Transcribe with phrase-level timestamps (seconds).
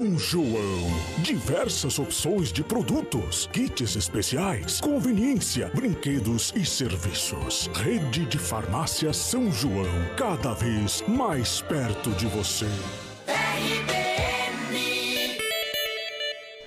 [0.00, 0.86] Um João.
[1.24, 7.68] Diversas opções de produtos, kits especiais, conveniência, brinquedos e serviços.
[7.74, 9.90] Rede de Farmácia São João.
[10.16, 12.68] Cada vez mais perto de você.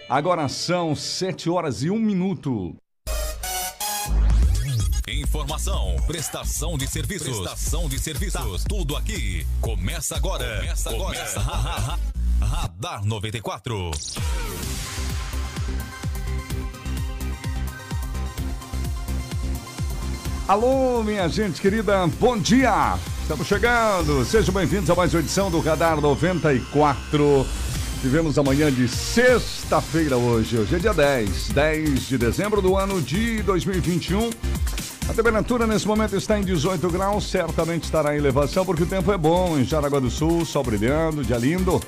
[0.09, 2.75] Agora são sete horas e um minuto.
[5.07, 9.47] Informação, prestação de serviços, prestação de serviços, tá tudo aqui.
[9.61, 10.57] Começa agora.
[10.57, 11.17] Começa agora.
[11.17, 12.20] Começa agora.
[12.41, 13.91] Radar 94.
[20.47, 22.97] Alô, minha gente querida, bom dia!
[23.21, 27.45] Estamos chegando, sejam bem-vindos a mais uma edição do Radar 94.
[28.01, 33.41] Tivemos amanhã de sexta-feira hoje, hoje é dia 10, 10 de dezembro do ano de
[33.43, 34.29] 2021.
[35.07, 39.11] A temperatura nesse momento está em 18 graus, certamente estará em elevação porque o tempo
[39.11, 41.79] é bom em Jaraguá do Sul, sol brilhando, dia lindo.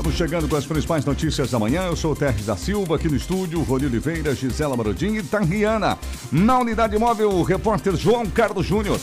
[0.00, 1.82] Estamos chegando com as principais notícias da manhã.
[1.82, 5.98] Eu sou o Terres da Silva, aqui no estúdio, Rony Oliveira, Gisela Marodin e Tanriana.
[6.32, 8.98] Na unidade móvel, o repórter João Carlos Júnior.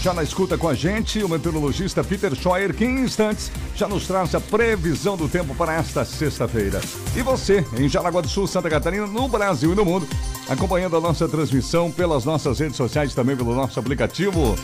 [0.00, 4.06] Já na escuta com a gente, o meteorologista Peter Scheuer, que em instantes já nos
[4.06, 6.80] traz a previsão do tempo para esta sexta-feira.
[7.16, 10.06] E você, em Jaraguá do Sul, Santa Catarina, no Brasil e no mundo,
[10.48, 14.54] acompanhando a nossa transmissão pelas nossas redes sociais, também pelo nosso aplicativo.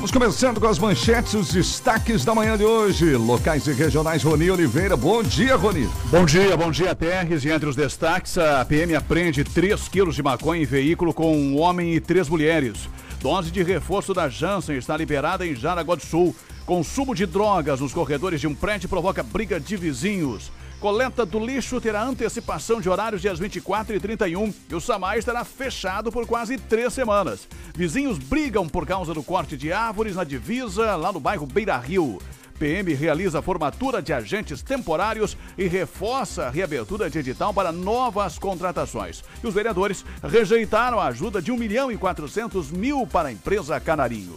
[0.00, 3.14] Vamos começando com as manchetes, os destaques da manhã de hoje.
[3.16, 4.96] Locais e regionais, Roni Oliveira.
[4.96, 5.86] Bom dia, Roni.
[6.06, 7.44] Bom dia, bom dia, Terres.
[7.44, 11.60] E entre os destaques, a PM apreende 3 quilos de maconha em veículo com um
[11.60, 12.88] homem e três mulheres.
[13.20, 16.34] Dose de reforço da Janssen está liberada em Jaraguá do Sul.
[16.64, 20.50] Consumo de drogas nos corredores de um prédio provoca briga de vizinhos.
[20.80, 25.44] Coleta do lixo terá antecipação de horários dias 24 e 31 e o SAMAI estará
[25.44, 27.46] fechado por quase três semanas.
[27.74, 32.18] Vizinhos brigam por causa do corte de árvores na divisa lá no bairro Beira Rio.
[32.58, 39.22] PM realiza formatura de agentes temporários e reforça a reabertura de edital para novas contratações.
[39.44, 43.78] E os vereadores rejeitaram a ajuda de 1 milhão e 400 mil para a empresa
[43.78, 44.36] Canarinho.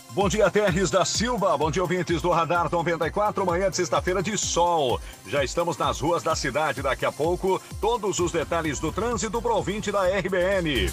[0.09, 1.57] Bom dia, Terres da Silva.
[1.57, 3.45] Bom dia, ouvintes do Radar 94.
[3.45, 4.99] Manhã de sexta-feira de sol.
[5.27, 6.81] Já estamos nas ruas da cidade.
[6.81, 10.91] Daqui a pouco, todos os detalhes do trânsito para ouvinte da RBN.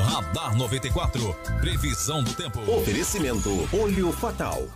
[0.00, 1.32] Radar 94.
[1.60, 2.58] Previsão do tempo.
[2.72, 4.66] Oferecimento Olho Fatal.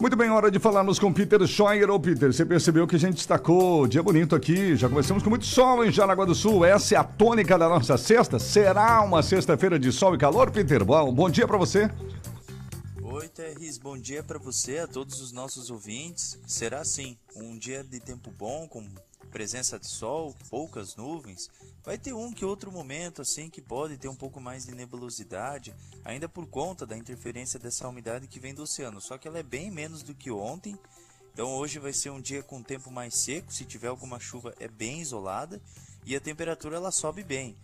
[0.00, 1.90] Muito bem, hora de falarmos com Peter Scheuer.
[1.90, 5.44] Ô Peter, você percebeu que a gente destacou dia bonito aqui, já começamos com muito
[5.44, 6.64] sol em Jaraguá do Sul.
[6.64, 8.38] Essa é a tônica da nossa sexta.
[8.38, 10.82] Será uma sexta-feira de sol e calor, Peter?
[10.82, 11.90] Bom, bom dia para você.
[13.02, 16.38] Oi, Terris, bom dia para você, a todos os nossos ouvintes.
[16.46, 18.82] Será sim, um dia de tempo bom, com
[19.30, 21.50] presença de sol, poucas nuvens.
[21.82, 25.74] Vai ter um que outro momento assim que pode ter um pouco mais de nebulosidade,
[26.04, 29.00] ainda por conta da interferência dessa umidade que vem do oceano.
[29.00, 30.78] Só que ela é bem menos do que ontem
[31.32, 34.68] Então hoje vai ser um dia com tempo mais seco, se tiver alguma chuva é
[34.68, 35.60] bem isolada
[36.04, 37.56] e a temperatura ela sobe bem.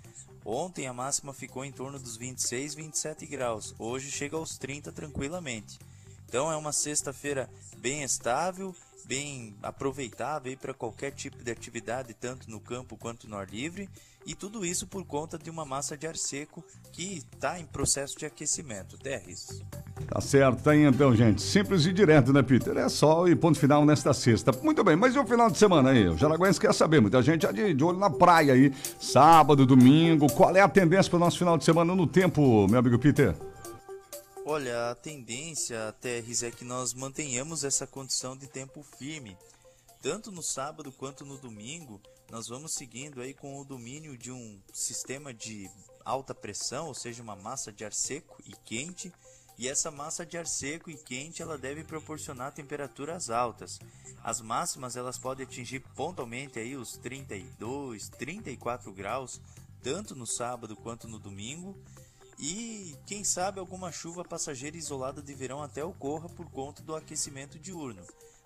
[0.44, 3.74] Ontem a máxima ficou em torno dos 26, 27 graus.
[3.78, 5.78] Hoje chega aos 30 tranquilamente.
[6.28, 8.74] Então é uma sexta-feira bem estável,
[9.06, 13.88] bem aproveitável para qualquer tipo de atividade, tanto no campo quanto no ar livre.
[14.26, 18.19] E tudo isso por conta de uma massa de ar seco que está em processo
[18.19, 18.99] de aquecimento.
[18.99, 19.62] Terres.
[20.08, 21.41] Tá certo, tá então, gente.
[21.41, 22.76] Simples e direto, né, Peter?
[22.76, 24.50] É sol e ponto final nesta sexta.
[24.64, 26.08] Muito bem, mas e o final de semana aí?
[26.08, 28.73] O Jaraguense quer saber, muita gente já de, de olho na praia aí.
[28.99, 30.26] Sábado, domingo.
[30.32, 33.32] Qual é a tendência para o nosso final de semana no tempo, meu amigo Peter?
[34.48, 39.37] Olha, a tendência, Terres, é que nós mantenhamos essa condição de tempo firme.
[40.00, 42.00] Tanto no sábado quanto no domingo,
[42.31, 45.69] nós vamos seguindo aí com o domínio de um sistema de
[46.04, 49.12] alta pressão, ou seja, uma massa de ar seco e quente,
[49.58, 53.81] e essa massa de ar seco e quente ela deve proporcionar temperaturas altas.
[54.22, 59.40] As máximas elas podem atingir pontualmente aí os 32, 34 graus,
[59.82, 61.76] tanto no sábado quanto no domingo.
[62.38, 67.58] E quem sabe alguma chuva passageira isolada de verão até ocorra por conta do aquecimento
[67.58, 68.02] diurno.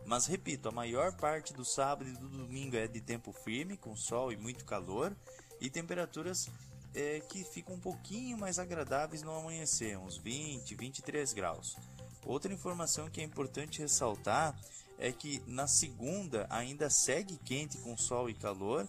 [0.07, 3.97] Mas repito, a maior parte do sábado e do domingo é de tempo firme, com
[3.97, 5.15] sol e muito calor,
[5.61, 6.49] e temperaturas
[6.95, 11.77] é, que ficam um pouquinho mais agradáveis no amanhecer, uns 20, 23 graus.
[12.25, 14.59] Outra informação que é importante ressaltar
[14.99, 18.87] é que na segunda ainda segue quente com sol e calor.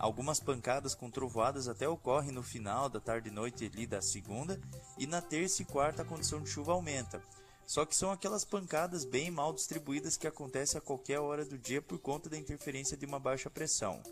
[0.00, 4.58] Algumas pancadas com trovoadas até ocorrem no final da tarde e noite ali da segunda,
[4.96, 7.22] e na terça e quarta a condição de chuva aumenta.
[7.66, 11.82] Só que são aquelas pancadas bem mal distribuídas que acontecem a qualquer hora do dia
[11.82, 14.02] por conta da interferência de uma baixa pressão.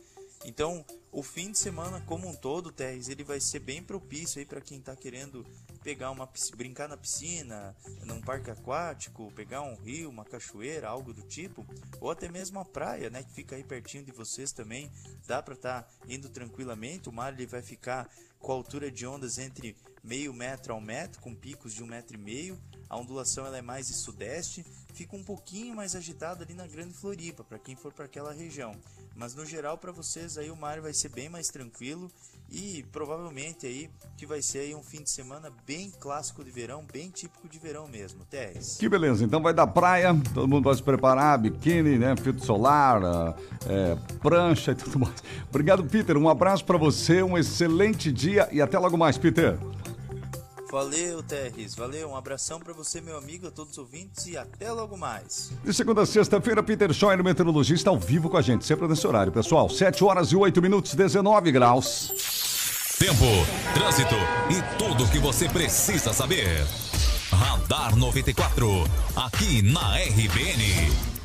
[0.44, 4.46] Então, o fim de semana como um todo, Terres, ele vai ser bem propício aí
[4.46, 5.44] para quem está querendo
[5.82, 7.75] pegar uma brincar na piscina,
[8.05, 11.67] num parque aquático, pegar um rio, uma cachoeira, algo do tipo,
[12.00, 14.90] ou até mesmo a praia, né, que fica aí pertinho de vocês também.
[15.26, 17.08] Dá para estar tá indo tranquilamente.
[17.08, 18.08] O mar ele vai ficar
[18.38, 21.87] com a altura de ondas entre meio metro a um metro, com picos de um
[21.87, 22.58] metro e meio
[22.88, 24.64] a ondulação ela é mais de sudeste,
[24.99, 28.75] fica um pouquinho mais agitada ali na Grande Floripa, para quem for para aquela região.
[29.15, 32.11] Mas no geral para vocês aí o mar vai ser bem mais tranquilo
[32.50, 36.85] e provavelmente aí que vai ser aí um fim de semana bem clássico de verão,
[36.93, 38.77] bem típico de verão mesmo, Teres.
[38.77, 43.00] Que beleza, então vai da praia, todo mundo vai se preparar, biquíni, né, filtro solar,
[43.69, 45.23] é, prancha e tudo mais.
[45.49, 49.61] Obrigado, Peter, um abraço para você, um excelente dia e até logo mais, Peter.
[50.70, 51.75] Valeu, Terres.
[51.75, 52.11] Valeu.
[52.11, 55.50] Um abração para você, meu amigo, a todos os ouvintes e até logo mais.
[55.65, 59.32] De segunda a sexta-feira, Peter Scheuer, meteorologista, ao vivo com a gente, sempre nesse horário,
[59.32, 59.69] pessoal.
[59.69, 62.97] 7 horas e 8 minutos, 19 graus.
[62.99, 63.25] Tempo,
[63.75, 64.17] trânsito
[64.50, 66.67] e tudo o que você precisa saber.
[67.31, 68.67] Radar 94,
[69.17, 71.18] aqui na RBN.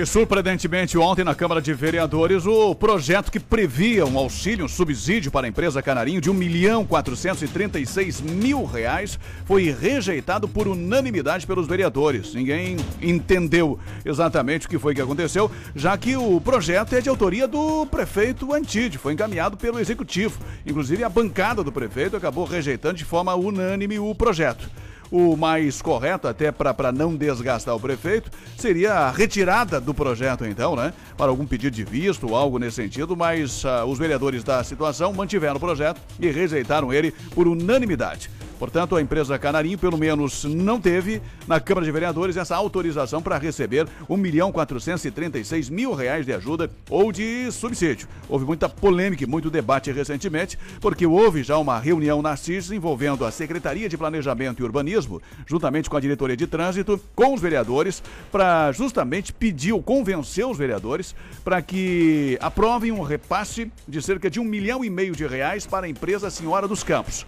[0.00, 5.30] E surpreendentemente, ontem na Câmara de Vereadores, o projeto que previa um auxílio, um subsídio
[5.30, 11.66] para a empresa Canarinho de 1 milhão 436 mil reais foi rejeitado por unanimidade pelos
[11.66, 12.32] vereadores.
[12.32, 17.46] Ninguém entendeu exatamente o que foi que aconteceu, já que o projeto é de autoria
[17.46, 20.40] do prefeito Antide, foi encaminhado pelo executivo.
[20.64, 24.66] Inclusive, a bancada do prefeito acabou rejeitando de forma unânime o projeto.
[25.10, 30.76] O mais correto, até para não desgastar o prefeito, seria a retirada do projeto, então,
[30.76, 30.92] né?
[31.16, 35.12] Para algum pedido de visto ou algo nesse sentido, mas uh, os vereadores da situação
[35.12, 38.30] mantiveram o projeto e rejeitaram ele por unanimidade.
[38.60, 43.38] Portanto, a empresa Canarinho, pelo menos, não teve na Câmara de Vereadores essa autorização para
[43.38, 48.06] receber 1 milhão 436 mil reais de ajuda ou de subsídio.
[48.28, 53.24] Houve muita polêmica e muito debate recentemente, porque houve já uma reunião na CIS envolvendo
[53.24, 58.02] a Secretaria de Planejamento e Urbanismo, juntamente com a Diretoria de Trânsito, com os vereadores,
[58.30, 64.38] para justamente pedir ou convencer os vereadores para que aprovem um repasse de cerca de
[64.38, 67.24] um milhão e meio de reais para a empresa Senhora dos Campos.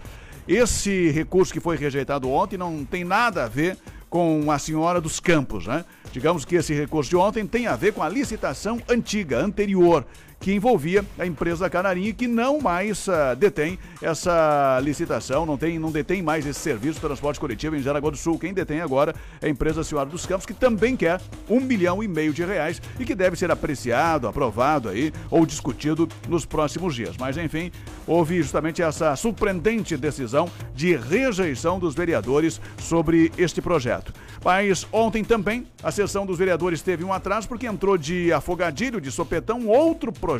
[0.47, 3.77] Esse recurso que foi rejeitado ontem não tem nada a ver
[4.09, 5.85] com a senhora dos campos, né?
[6.11, 10.05] Digamos que esse recurso de ontem tem a ver com a licitação antiga, anterior,
[10.43, 15.89] que envolvia a empresa Canarinho que não mais uh, detém essa licitação, não, tem, não
[15.89, 18.37] detém mais esse serviço de transporte coletivo em Jaraguá do Sul.
[18.37, 22.09] Quem detém agora é a empresa Senhora dos Campos, que também quer um milhão e
[22.09, 27.15] meio de reais e que deve ser apreciado, aprovado aí ou discutido nos próximos dias.
[27.17, 27.71] Mas enfim,
[28.05, 34.11] houve justamente essa surpreendente decisão de rejeição dos vereadores sobre este projeto.
[34.43, 39.09] Mas ontem também a sessão dos vereadores teve um atraso porque entrou de afogadilho, de
[39.09, 40.32] sopetão, outro projeto,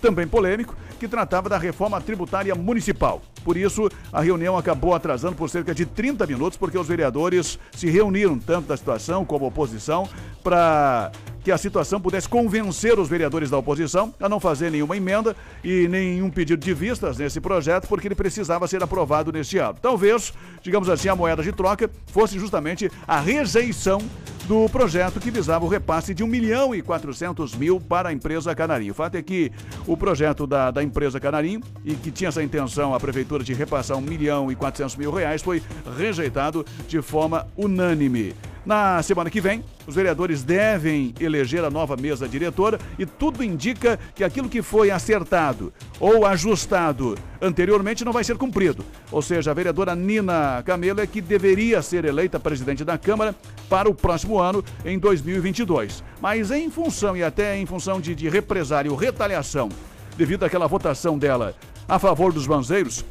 [0.00, 3.22] também polêmico, que tratava da reforma tributária municipal.
[3.44, 7.88] Por isso, a reunião acabou atrasando por cerca de 30 minutos, porque os vereadores se
[7.88, 10.08] reuniram, tanto da situação como oposição,
[10.42, 11.12] para
[11.48, 15.88] que a situação pudesse convencer os vereadores da oposição a não fazer nenhuma emenda e
[15.88, 19.78] nenhum pedido de vistas nesse projeto, porque ele precisava ser aprovado neste ano.
[19.80, 23.98] Talvez, digamos assim, a moeda de troca fosse justamente a rejeição
[24.46, 28.54] do projeto que visava o repasse de 1 milhão e 400 mil para a empresa
[28.54, 28.92] Canarinho.
[28.92, 29.50] O fato é que
[29.86, 33.96] o projeto da, da empresa Canarinho, e que tinha essa intenção a prefeitura de repassar
[33.96, 35.62] 1 milhão e 400 mil reais, foi
[35.96, 38.34] rejeitado de forma unânime.
[38.68, 43.98] Na semana que vem, os vereadores devem eleger a nova mesa diretora e tudo indica
[44.14, 48.84] que aquilo que foi acertado ou ajustado anteriormente não vai ser cumprido.
[49.10, 53.34] Ou seja, a vereadora Nina Camelo é que deveria ser eleita presidente da Câmara
[53.70, 56.04] para o próximo ano, em 2022.
[56.20, 59.70] Mas em função e até em função de, de represário, retaliação,
[60.14, 61.54] devido àquela votação dela
[61.88, 63.02] a favor dos banzeiros,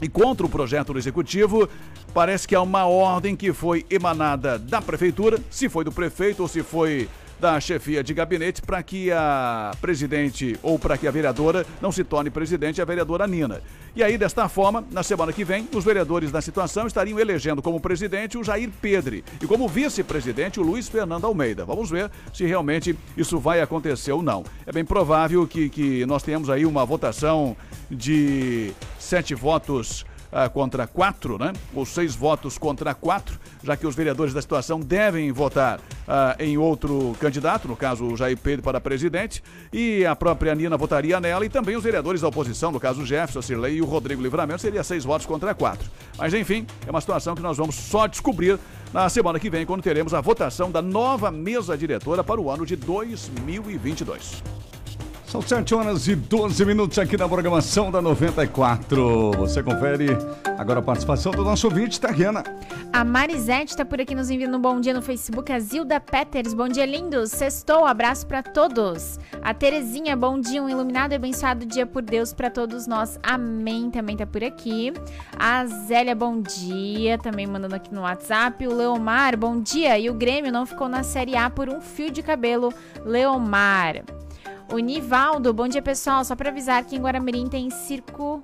[0.00, 1.68] e contra o projeto do executivo,
[2.12, 6.48] parece que há uma ordem que foi emanada da prefeitura, se foi do prefeito ou
[6.48, 7.08] se foi
[7.40, 12.02] da chefia de gabinete para que a presidente ou para que a vereadora não se
[12.04, 13.60] torne presidente, a vereadora Nina.
[13.94, 17.80] E aí, desta forma, na semana que vem, os vereadores da situação estariam elegendo como
[17.80, 21.64] presidente o Jair Pedre e como vice-presidente o Luiz Fernando Almeida.
[21.64, 24.44] Vamos ver se realmente isso vai acontecer ou não.
[24.66, 27.56] É bem provável que, que nós tenhamos aí uma votação
[27.90, 30.04] de sete votos
[30.36, 31.52] uh, contra quatro, né?
[31.74, 36.58] Ou seis votos contra quatro, já que os vereadores da situação devem votar uh, em
[36.58, 41.44] outro candidato, no caso o Jair Pedro para presidente, e a própria Nina votaria nela,
[41.44, 44.60] e também os vereadores da oposição, no caso o Jefferson, Cirlei e o Rodrigo Livramento,
[44.60, 45.90] seria seis votos contra quatro.
[46.18, 48.58] Mas enfim, é uma situação que nós vamos só descobrir
[48.92, 52.64] na semana que vem, quando teremos a votação da nova mesa diretora para o ano
[52.64, 54.42] de 2022.
[55.26, 59.32] São 7 horas e 12 minutos aqui na programação da 94.
[59.32, 60.16] Você confere
[60.56, 62.44] agora a participação do nosso ouvinte, Tariana.
[62.92, 65.50] A Marisete está por aqui nos enviando um bom dia no Facebook.
[65.52, 67.32] A Zilda Peters, bom dia, lindos.
[67.32, 69.18] Sextou, abraço para todos.
[69.42, 73.18] A Terezinha, bom dia, um iluminado e abençoado dia por Deus para todos nós.
[73.20, 74.92] Amém, também tá por aqui.
[75.36, 78.64] A Zélia, bom dia, também mandando aqui no WhatsApp.
[78.64, 79.98] O Leomar, bom dia.
[79.98, 82.72] E o Grêmio não ficou na Série A por um fio de cabelo.
[83.04, 84.04] Leomar.
[84.72, 86.24] O Nivaldo, bom dia pessoal.
[86.24, 88.42] Só para avisar que em Guaramirim tem circo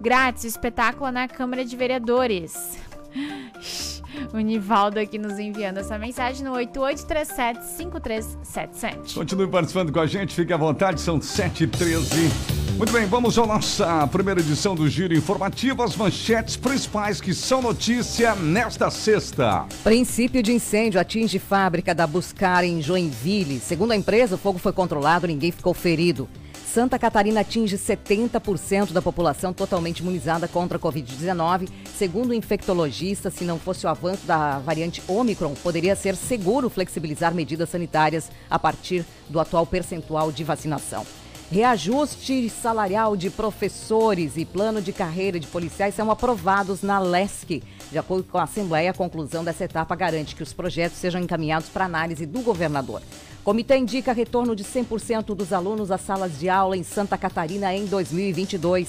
[0.00, 2.78] grátis, espetáculo na Câmara de Vereadores.
[4.32, 9.14] O Nivaldo aqui nos enviando essa mensagem no 8837-5377.
[9.14, 12.30] Continue participando com a gente, fique à vontade, são 7h13.
[12.76, 17.60] Muito bem, vamos à nossa primeira edição do Giro Informativo, as manchetes principais que são
[17.60, 19.66] notícia nesta sexta.
[19.84, 23.60] Princípio de incêndio atinge fábrica da Buscar em Joinville.
[23.60, 26.26] Segundo a empresa, o fogo foi controlado, ninguém ficou ferido.
[26.72, 31.68] Santa Catarina atinge 70% da população totalmente imunizada contra a Covid-19.
[31.98, 37.34] Segundo o infectologista, se não fosse o avanço da variante Omicron, poderia ser seguro flexibilizar
[37.34, 41.04] medidas sanitárias a partir do atual percentual de vacinação.
[41.50, 47.64] Reajuste salarial de professores e plano de carreira de policiais são aprovados na LESC.
[47.90, 51.68] De acordo com a Assembleia, a conclusão dessa etapa garante que os projetos sejam encaminhados
[51.68, 53.02] para análise do governador.
[53.42, 57.86] Comitê indica retorno de 100% dos alunos às salas de aula em Santa Catarina em
[57.86, 58.86] 2022.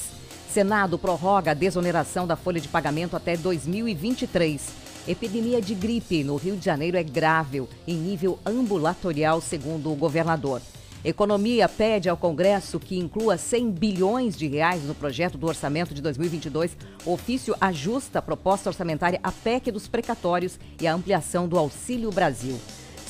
[0.50, 4.62] Senado prorroga a desoneração da folha de pagamento até 2023.
[5.08, 10.62] Epidemia de gripe no Rio de Janeiro é grave, em nível ambulatorial, segundo o governador.
[11.03, 16.01] Economia pede ao Congresso que inclua 100 bilhões de reais no projeto do orçamento de
[16.01, 16.75] 2022.
[17.05, 22.12] O ofício ajusta a proposta orçamentária à PEC dos precatórios e a ampliação do Auxílio
[22.12, 22.60] Brasil.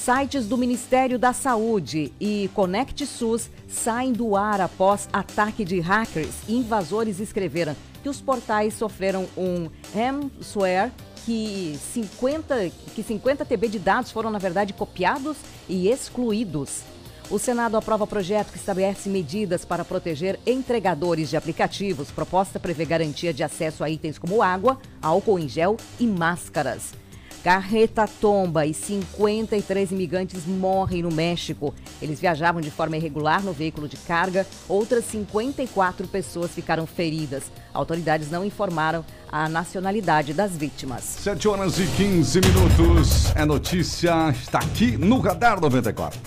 [0.03, 6.50] Sites do Ministério da Saúde e Conect SUS saem do ar após ataque de hackers.
[6.50, 10.91] Invasores escreveram que os portais sofreram um ransomware
[11.24, 15.38] que 50, que 50 TB de dados foram, na verdade, copiados
[15.70, 16.81] e excluídos.
[17.29, 22.10] O Senado aprova projeto que estabelece medidas para proteger entregadores de aplicativos.
[22.10, 27.00] Proposta prevê garantia de acesso a itens como água, álcool em gel e máscaras.
[27.43, 31.74] Carreta tomba e 53 imigrantes morrem no México.
[32.00, 34.45] Eles viajavam de forma irregular no veículo de carga.
[34.69, 37.51] Outras 54 pessoas ficaram feridas.
[37.74, 41.03] Autoridades não informaram a nacionalidade das vítimas.
[41.03, 43.36] 7 horas e 15 minutos.
[43.36, 46.19] É notícia, está aqui no Radar 94.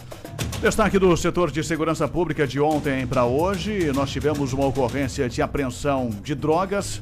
[0.60, 3.92] Destaque do setor de segurança pública de ontem para hoje.
[3.92, 7.00] Nós tivemos uma ocorrência de apreensão de drogas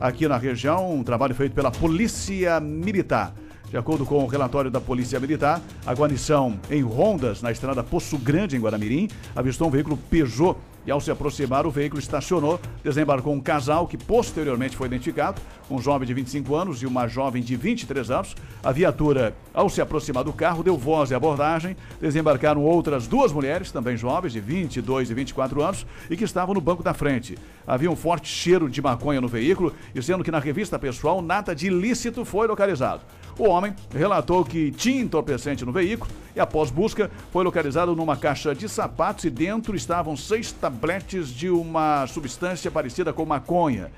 [0.00, 0.92] aqui na região.
[0.92, 3.32] Um trabalho feito pela Polícia Militar.
[3.72, 8.18] De acordo com o relatório da Polícia Militar, a guarnição em Rondas, na estrada Poço
[8.18, 13.32] Grande, em Guaramirim, avistou um veículo Peugeot e ao se aproximar o veículo estacionou, desembarcou
[13.32, 17.56] um casal que posteriormente foi identificado, um jovem de 25 anos e uma jovem de
[17.56, 18.36] 23 anos.
[18.62, 23.70] A viatura, ao se aproximar do carro, deu voz de abordagem, desembarcaram outras duas mulheres,
[23.70, 27.38] também jovens, de 22 e 24 anos, e que estavam no banco da frente.
[27.66, 31.54] Havia um forte cheiro de maconha no veículo, e sendo que na revista pessoal nada
[31.54, 33.00] de ilícito foi localizado.
[33.38, 38.54] O homem relatou que tinha entorpecente no veículo e, após busca, foi localizado numa caixa
[38.54, 43.90] de sapatos e dentro estavam seis tabletes de uma substância parecida com maconha,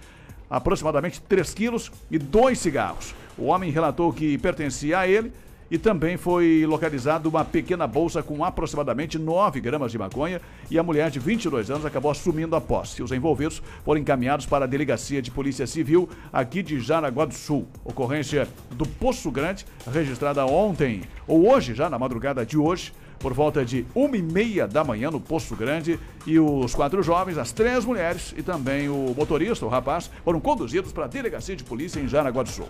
[0.49, 3.15] aproximadamente 3 quilos e dois cigarros.
[3.37, 5.33] O homem relatou que pertencia a ele
[5.71, 10.41] e também foi localizada uma pequena bolsa com aproximadamente 9 gramas de maconha
[10.71, 13.03] e a mulher de 22 anos acabou assumindo a posse.
[13.03, 17.67] Os envolvidos foram encaminhados para a Delegacia de Polícia Civil aqui de Jaraguá do Sul.
[17.85, 23.65] Ocorrência do Poço Grande, registrada ontem, ou hoje, já na madrugada de hoje, por volta
[23.65, 27.85] de uma e meia da manhã no Poço Grande e os quatro jovens, as três
[27.85, 32.09] mulheres e também o motorista, o rapaz, foram conduzidos para a Delegacia de Polícia em
[32.09, 32.69] Jaraguá do Sul.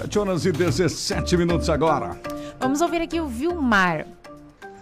[0.00, 2.18] 7 horas e 17 minutos agora.
[2.58, 4.06] Vamos ouvir aqui o Vilmar.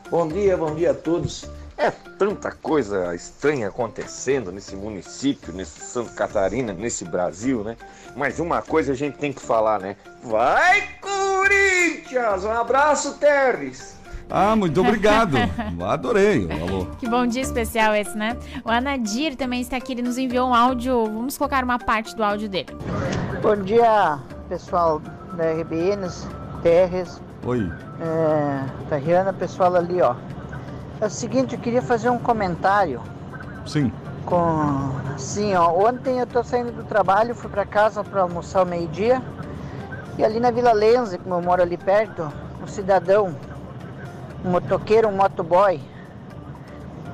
[0.08, 1.50] Bom dia, bom dia a todos.
[1.76, 7.76] É tanta coisa estranha acontecendo nesse município, nesse Santa Catarina, nesse Brasil, né?
[8.16, 9.96] Mas uma coisa a gente tem que falar, né?
[10.22, 12.44] Vai, Corinthians!
[12.44, 13.98] Um abraço, Terres!
[14.30, 15.36] Ah, muito obrigado.
[15.84, 16.46] Adorei.
[16.62, 16.86] Alô.
[16.96, 18.36] Que bom dia especial esse, né?
[18.64, 21.06] O Anadir também está aqui, ele nos enviou um áudio.
[21.06, 22.68] Vamos colocar uma parte do áudio dele.
[23.42, 25.00] Bom dia, pessoal
[25.36, 26.26] da RBNs,
[26.62, 27.20] Terres.
[27.44, 27.70] Oi.
[28.00, 30.14] É, Tariana, pessoal ali, ó.
[31.00, 33.00] É o seguinte, eu queria fazer um comentário
[33.66, 33.92] Sim.
[34.24, 38.66] com assim, ó, ontem eu tô saindo do trabalho, fui para casa para almoçar ao
[38.66, 39.22] meio-dia
[40.16, 43.34] e ali na Vila Lenze, como eu moro ali perto, um cidadão,
[44.44, 45.80] um motoqueiro, um motoboy,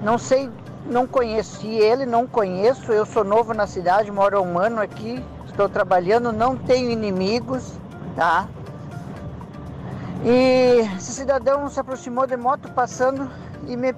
[0.01, 0.51] não sei,
[0.87, 5.23] não conheci ele, não conheço, eu sou novo na cidade, moro há um ano aqui,
[5.55, 7.79] estou trabalhando, não tenho inimigos,
[8.17, 8.49] tá?
[10.25, 13.31] E esse cidadão se aproximou de moto passando
[13.69, 13.95] e me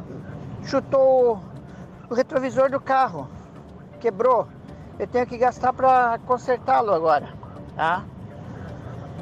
[0.64, 1.40] chutou
[2.10, 3.26] o retrovisor do carro.
[4.00, 4.46] Quebrou.
[4.98, 7.28] Eu tenho que gastar para consertá-lo agora,
[7.74, 8.04] tá?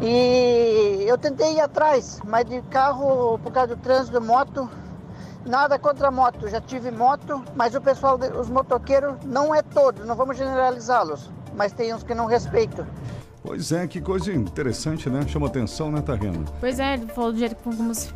[0.02, 4.68] E eu tentei ir atrás, mas de carro, por causa do trânsito, moto,
[5.46, 6.48] nada contra moto.
[6.48, 11.72] Já tive moto, mas o pessoal, os motoqueiros, não é todos, não vamos generalizá-los, mas
[11.72, 12.86] tem uns que não respeitam.
[13.42, 15.20] Pois é, que coisa interessante, né?
[15.28, 16.44] Chama atenção, né, Tarrena?
[16.60, 18.08] Pois é, ele falou do jeito como se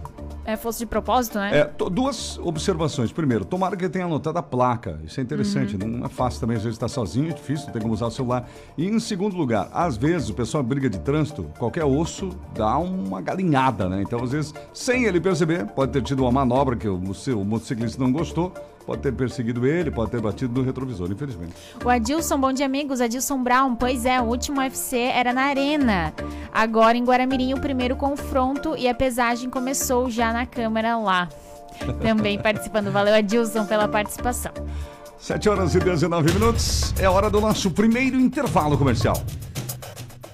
[0.47, 1.59] é, fosse de propósito, né?
[1.59, 3.13] É, to- duas observações.
[3.13, 4.99] Primeiro, tomara que ele tenha anotado a placa.
[5.05, 5.77] Isso é interessante.
[5.77, 8.49] Não é fácil também, às vezes, estar sozinho, é difícil, tem como usar o celular.
[8.79, 13.21] E em segundo lugar, às vezes o pessoal briga de trânsito, qualquer osso dá uma
[13.21, 14.01] galinhada, né?
[14.01, 18.03] Então, às vezes, sem ele perceber, pode ter tido uma manobra que o, o motociclista
[18.03, 18.51] não gostou,
[18.89, 21.53] pode ter perseguido ele, pode ter batido no retrovisor, infelizmente.
[21.85, 23.03] O Adilson, bom dia, amigos.
[23.03, 26.15] Adilson Brown, pois é, o último UFC era na Arena.
[26.51, 31.29] Agora em Guaramirim, o primeiro confronto e a pesagem começou já na câmera lá.
[32.01, 32.91] Também participando.
[32.91, 34.53] Valeu, Adilson, pela participação.
[35.19, 36.95] 7 horas e 19 minutos.
[36.99, 39.23] É hora do nosso primeiro intervalo comercial.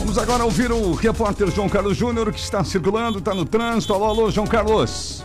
[0.00, 3.92] Vamos agora ouvir o repórter João Carlos Júnior, que está circulando, está no trânsito.
[3.92, 5.22] Alô, alô, João Carlos.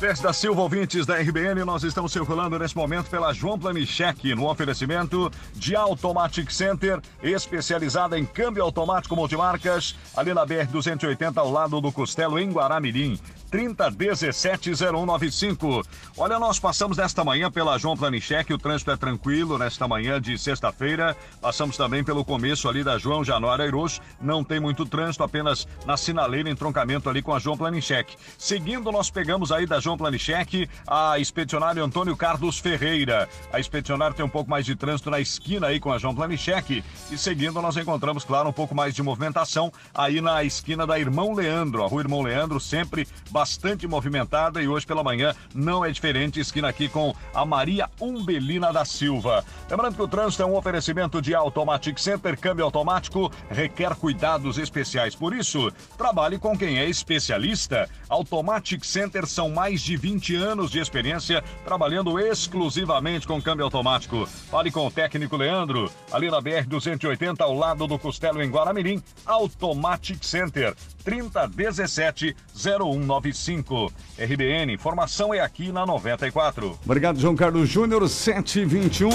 [0.00, 4.48] Pés da Silva, ouvintes da RBN, nós estamos circulando nesse momento pela João Planichek, no
[4.48, 11.92] oferecimento de Automatic Center, especializada em câmbio automático multimarcas, ali na BR-280, ao lado do
[11.92, 13.20] Costelo, em Guaramirim.
[13.50, 15.84] 30170195.
[16.16, 20.38] Olha, nós passamos nesta manhã pela João Planichek, o trânsito é tranquilo nesta manhã de
[20.38, 21.16] sexta-feira.
[21.40, 25.96] Passamos também pelo começo ali da João Januário Airoso, não tem muito trânsito, apenas na
[25.96, 28.14] sinaleira, entroncamento ali com a João Planichek.
[28.38, 33.28] Seguindo, nós pegamos aí da João João Planichek, a expedicionário Antônio Carlos Ferreira.
[33.52, 36.84] A expedicionário tem um pouco mais de trânsito na esquina aí com a João Planichek.
[37.10, 41.34] E seguindo, nós encontramos, claro, um pouco mais de movimentação aí na esquina da Irmão
[41.34, 41.82] Leandro.
[41.82, 46.38] A rua Irmão Leandro sempre bastante movimentada e hoje pela manhã não é diferente.
[46.38, 49.44] Esquina aqui com a Maria Umbelina da Silva.
[49.68, 55.16] Lembrando que o trânsito é um oferecimento de Automatic Center, câmbio automático, requer cuidados especiais.
[55.16, 57.90] Por isso, trabalhe com quem é especialista.
[58.08, 64.26] Automatic Center são mais de 20 anos de experiência trabalhando exclusivamente com câmbio automático.
[64.50, 69.02] Fale com o técnico Leandro, ali na BR 280 ao lado do Costelo em Guaramirim.
[69.26, 73.92] Automatic Center 3017 0195.
[74.18, 76.78] RBN, informação é aqui na 94.
[76.84, 79.10] Obrigado, João Carlos Júnior, 721.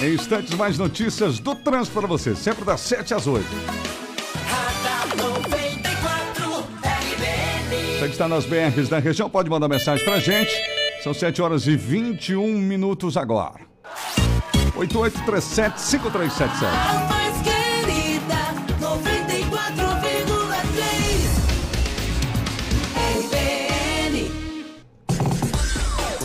[0.00, 3.97] Em instantes, mais notícias do trânsito para você, sempre das 7 às 8.
[7.98, 10.52] Você que está nas BRs da região, pode mandar mensagem para gente.
[11.02, 13.58] São 7 horas e 21 minutos agora.
[14.76, 16.48] 8837-5377.
[17.08, 18.36] mais querida,
[18.78, 19.58] 94,3
[23.16, 24.30] RBN.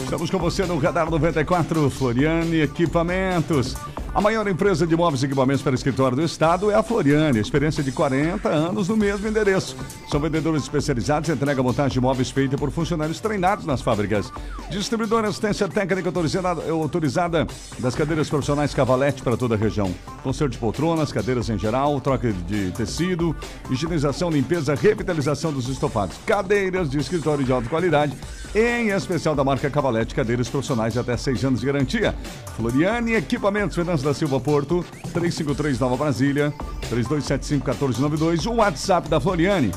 [0.04, 3.76] Estamos com você no Radar 94, Floriane Equipamentos.
[4.15, 7.84] A maior empresa de móveis e equipamentos para escritório do estado é a Floriane, experiência
[7.84, 9.76] de 40 anos no mesmo endereço.
[10.08, 14.32] São vendedores especializados, entrega montagem de móveis feita por funcionários treinados nas fábricas.
[14.69, 17.47] Distribuidora assistência técnica autorizada, autorizada
[17.80, 19.91] das cadeiras profissionais Cavalete para toda a região.
[20.21, 23.36] Conserto de poltronas, cadeiras em geral, troca de tecido,
[23.71, 26.17] higienização, limpeza, revitalização dos estofados.
[26.23, 28.15] Cadeiras de escritório de alta qualidade,
[28.56, 32.13] em especial da marca Cavalete, cadeiras profissionais de até 6 anos de garantia.
[32.56, 36.54] Floriane Equipamentos, Fernandes da Silva Porto, 353 Nova Brasília,
[36.89, 38.46] 3275-1492.
[38.46, 39.72] O WhatsApp da Floriane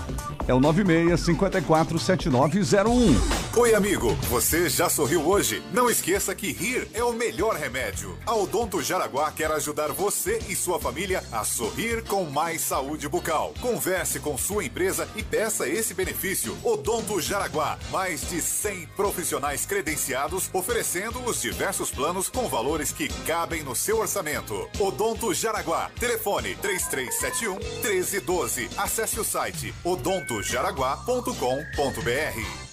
[0.47, 3.17] é o 96547901.
[3.57, 4.13] Oi, amigo.
[4.29, 5.63] Você já sorriu hoje?
[5.73, 8.15] Não esqueça que rir é o melhor remédio.
[8.27, 13.55] A Odonto Jaraguá quer ajudar você e sua família a sorrir com mais saúde bucal.
[13.61, 16.55] Converse com sua empresa e peça esse benefício.
[16.63, 18.66] Odonto Jaraguá, mais de 100
[18.97, 24.69] profissionais credenciados oferecendo os diversos planos com valores que cabem no seu orçamento.
[24.81, 28.69] Odonto Jaraguá, telefone 3371 1312.
[28.77, 32.66] Acesse o site odontojaraguá.com.br.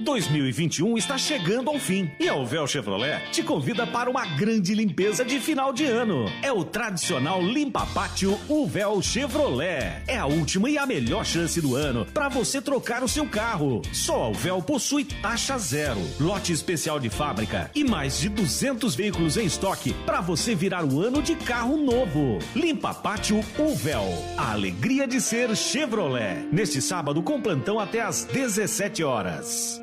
[0.00, 5.24] 2021 está chegando ao fim e a Uvel Chevrolet te convida para uma grande limpeza
[5.24, 6.24] de final de ano.
[6.42, 10.02] É o tradicional Limpa Pátio Uvel Chevrolet.
[10.06, 13.82] É a última e a melhor chance do ano para você trocar o seu carro.
[13.92, 19.36] Só a Uvel possui taxa zero, lote especial de fábrica e mais de 200 veículos
[19.36, 22.38] em estoque para você virar o ano de carro novo.
[22.54, 24.06] Limpa Pátio Uvel.
[24.36, 26.48] A alegria de ser Chevrolet.
[26.50, 29.80] Neste sábado com plantão até às 17 horas.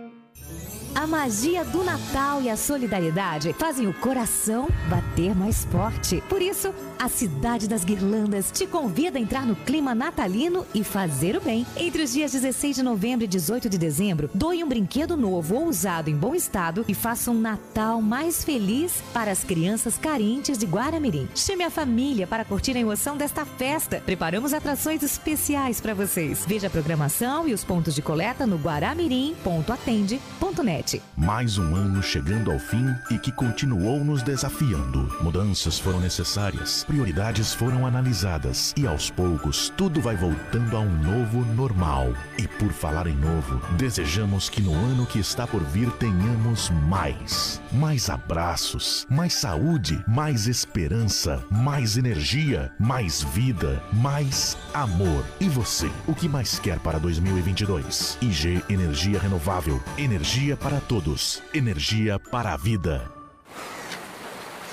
[0.98, 6.24] A magia do Natal e a solidariedade fazem o coração bater mais forte.
[6.28, 11.38] Por isso, a Cidade das Guirlandas te convida a entrar no clima natalino e fazer
[11.38, 11.68] o bem.
[11.76, 15.68] Entre os dias 16 de novembro e 18 de dezembro, doe um brinquedo novo ou
[15.68, 20.66] usado em bom estado e faça um Natal mais feliz para as crianças carentes de
[20.66, 21.30] Guaramirim.
[21.36, 24.02] Chame a família para curtir a emoção desta festa.
[24.04, 26.44] Preparamos atrações especiais para vocês.
[26.48, 30.87] Veja a programação e os pontos de coleta no guaramirim.atende.net.
[31.18, 35.14] Mais um ano chegando ao fim e que continuou nos desafiando.
[35.22, 41.44] Mudanças foram necessárias, prioridades foram analisadas e aos poucos tudo vai voltando a um novo
[41.56, 42.14] normal.
[42.38, 47.62] E por falar em novo, desejamos que no ano que está por vir tenhamos mais.
[47.72, 55.26] Mais abraços, mais saúde, mais esperança, mais energia, mais vida, mais amor.
[55.40, 58.18] E você, o que mais quer para 2022?
[58.22, 63.12] IG Energia Renovável, energia para todos, energia para a vida.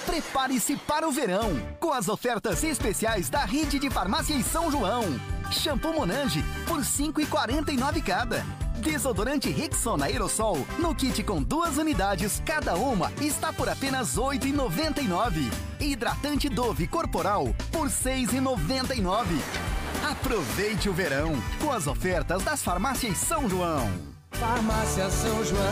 [0.04, 5.04] Prepare-se para o verão com as ofertas especiais da rede de farmácia São João.
[5.50, 8.44] Shampoo Monange por R$ 5,49 cada.
[8.80, 15.50] Desodorante Rexona Aerosol no kit com duas unidades, cada uma está por apenas R$ 8,99.
[15.80, 19.24] Hidratante Dove Corporal por R$ 6,99.
[20.10, 24.13] Aproveite o verão com as ofertas das farmácias São João.
[24.34, 25.64] Farmácia São João.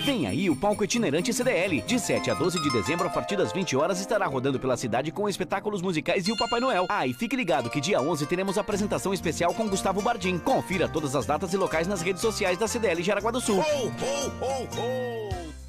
[0.00, 1.80] Vem aí o palco itinerante CDL.
[1.82, 5.12] De 7 a 12 de dezembro, a partir das 20 horas, estará rodando pela cidade
[5.12, 6.86] com espetáculos musicais e o Papai Noel.
[6.88, 10.38] Ah, e fique ligado que dia 11 teremos apresentação especial com Gustavo Bardim.
[10.38, 13.60] Confira todas as datas e locais nas redes sociais da CDL Jaraguá do Sul.
[13.60, 15.21] Ho, ho, ho, ho.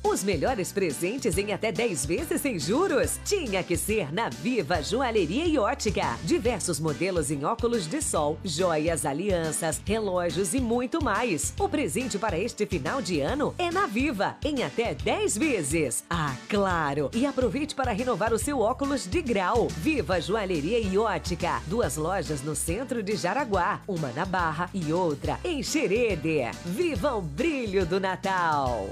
[0.06, 3.20] Os melhores presentes em até 10 vezes sem juros.
[3.24, 6.18] Tinha que ser na Viva Joalheria e Ótica.
[6.24, 11.54] Diversos modelos em óculos de sol, joias, alianças, relógios e muito mais.
[11.58, 16.04] O presente para este final de ano é na Viva, em até 10 vezes.
[16.10, 17.10] Ah, claro!
[17.13, 19.68] E aproveite para renovar o seu óculos de grau.
[19.70, 21.62] Viva Joalheria e Ótica.
[21.66, 26.52] Duas lojas no centro de Jaraguá, uma na Barra e outra em Xerede.
[26.66, 28.89] Viva o brilho do Natal!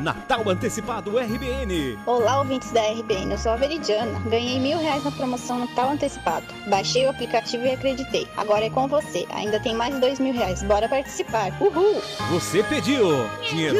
[0.00, 1.98] Natal Antecipado RBN.
[2.06, 3.32] Olá, ouvintes da RBN.
[3.32, 4.20] Eu sou a Veridiana.
[4.28, 6.46] Ganhei mil reais na promoção Natal Antecipado.
[6.68, 8.28] Baixei o aplicativo e acreditei.
[8.36, 9.26] Agora é com você.
[9.30, 10.62] Ainda tem mais dois mil reais.
[10.62, 11.50] Bora participar.
[11.60, 12.00] Uhul!
[12.30, 13.76] Você pediu dinheiro.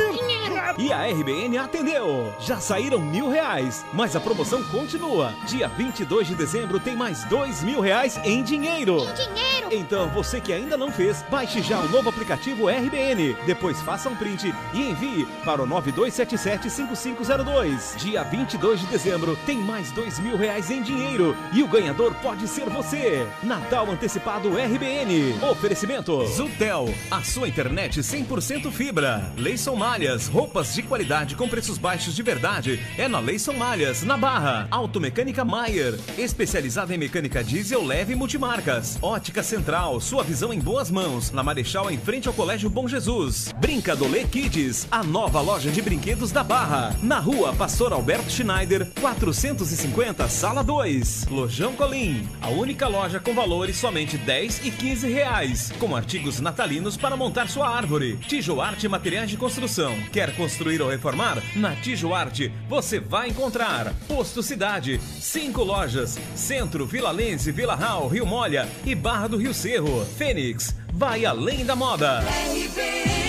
[0.78, 2.32] E a RBN atendeu.
[2.40, 5.32] Já saíram mil reais, mas a promoção continua.
[5.46, 8.98] Dia 22 de dezembro tem mais dois mil reais em dinheiro.
[8.98, 9.68] Em dinheiro!
[9.70, 13.36] Então você que ainda não fez, baixe já o novo aplicativo RBN.
[13.46, 17.96] Depois faça um print e envie para o 92775502.
[17.96, 22.48] Dia 22 de dezembro tem mais dois mil reais em dinheiro e o ganhador pode
[22.48, 23.26] ser você.
[23.42, 25.38] Natal Antecipado RBN.
[25.50, 29.32] Oferecimento Zutel, a sua internet 100% fibra.
[29.36, 32.80] Leison Malhas, roupas de qualidade com preços baixos de verdade.
[32.96, 34.66] É na Leison Malhas, na Barra.
[34.70, 38.98] Automecânica Maier, especializada em mecânica diesel leve e multimarcas.
[39.02, 41.30] Ótica Central, sua visão em boas mãos.
[41.30, 43.33] Na Marechal, em frente ao Colégio Bom Jesus.
[43.58, 46.96] Brincadolê Kids, a nova loja de brinquedos da Barra.
[47.02, 51.26] Na rua Pastor Alberto Schneider, 450, sala 2.
[51.30, 55.72] Lojão Colim, a única loja com valores somente 10 e 15 reais.
[55.78, 58.16] Com artigos natalinos para montar sua árvore.
[58.28, 59.94] Tijoarte Materiais de Construção.
[60.12, 61.42] Quer construir ou reformar?
[61.56, 63.92] Na Tijoarte você vai encontrar.
[64.06, 66.18] Posto Cidade, cinco lojas.
[66.36, 70.04] Centro, Vila Lense, Vila Real, Rio Molha e Barra do Rio Cerro.
[70.16, 72.20] Fênix, vai além da moda.
[72.20, 73.23] RBN.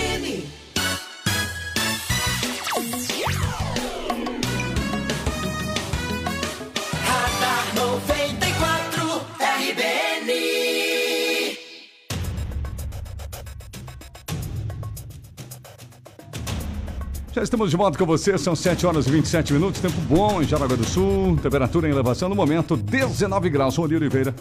[17.36, 20.48] Já estamos de volta com você, são 7 horas e 27 minutos, tempo bom em
[20.48, 23.78] Jaraguá do Sul, temperatura em elevação no momento 19 graus.
[23.78, 24.34] Oli Oliveira.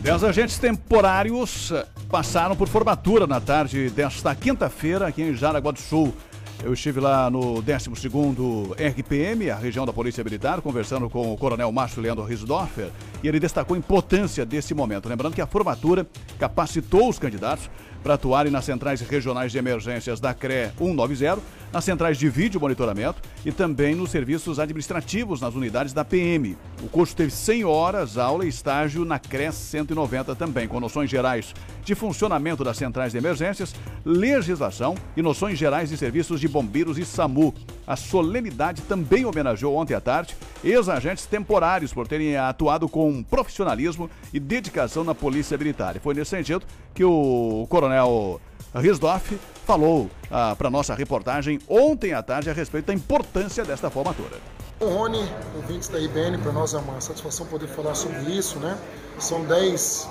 [0.00, 5.80] Dez agentes temporários eh, passaram por formatura na tarde desta quinta-feira aqui em Jaraguá do
[5.80, 6.14] Sul.
[6.62, 11.72] Eu estive lá no 12º RPM, a região da Polícia Militar, conversando com o Coronel
[11.72, 15.08] Márcio Leandro Risdorfer, e ele destacou a importância desse momento.
[15.08, 16.06] Lembrando que a formatura
[16.38, 17.68] capacitou os candidatos
[18.00, 21.40] para atuarem nas centrais regionais de emergências da CRE 190,
[21.72, 26.56] nas centrais de vídeo monitoramento e também nos serviços administrativos nas unidades da PM.
[26.82, 31.54] O curso teve 100 horas, aula e estágio na CRE 190 também, com noções gerais
[31.82, 37.04] de funcionamento das centrais de emergências, legislação e noções gerais de serviços de bombeiros e
[37.04, 37.54] SAMU.
[37.86, 44.38] A solenidade também homenageou ontem à tarde ex-agentes temporários por terem atuado com profissionalismo e
[44.38, 45.96] dedicação na Polícia Militar.
[45.96, 48.40] E foi nesse sentido que o coronel
[48.80, 54.36] Risdorf falou ah, para nossa reportagem ontem à tarde a respeito da importância desta formatura.
[54.80, 55.22] Bom, Rony,
[55.54, 58.76] ouvintes da IBN, para nós é uma satisfação poder falar sobre isso, né?
[59.18, 60.08] São 10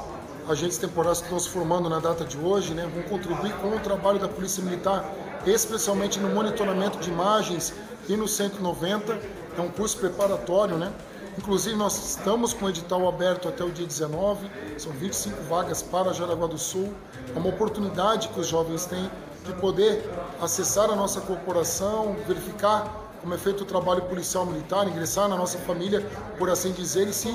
[0.48, 2.90] agentes temporários que estão se formando na data de hoje, né?
[2.94, 5.04] Vão contribuir com o trabalho da Polícia Militar,
[5.46, 7.74] especialmente no monitoramento de imagens
[8.08, 9.20] e no 190.
[9.58, 10.92] É um curso preparatório, né?
[11.38, 16.14] Inclusive, nós estamos com o edital aberto até o dia 19, são 25 vagas para
[16.14, 16.94] Jaraguá do Sul.
[17.34, 19.10] É uma oportunidade que os jovens têm
[19.46, 20.04] de poder
[20.42, 25.58] acessar a nossa corporação, verificar como é feito o trabalho policial militar, ingressar na nossa
[25.60, 26.06] família,
[26.38, 27.34] por assim dizer, e se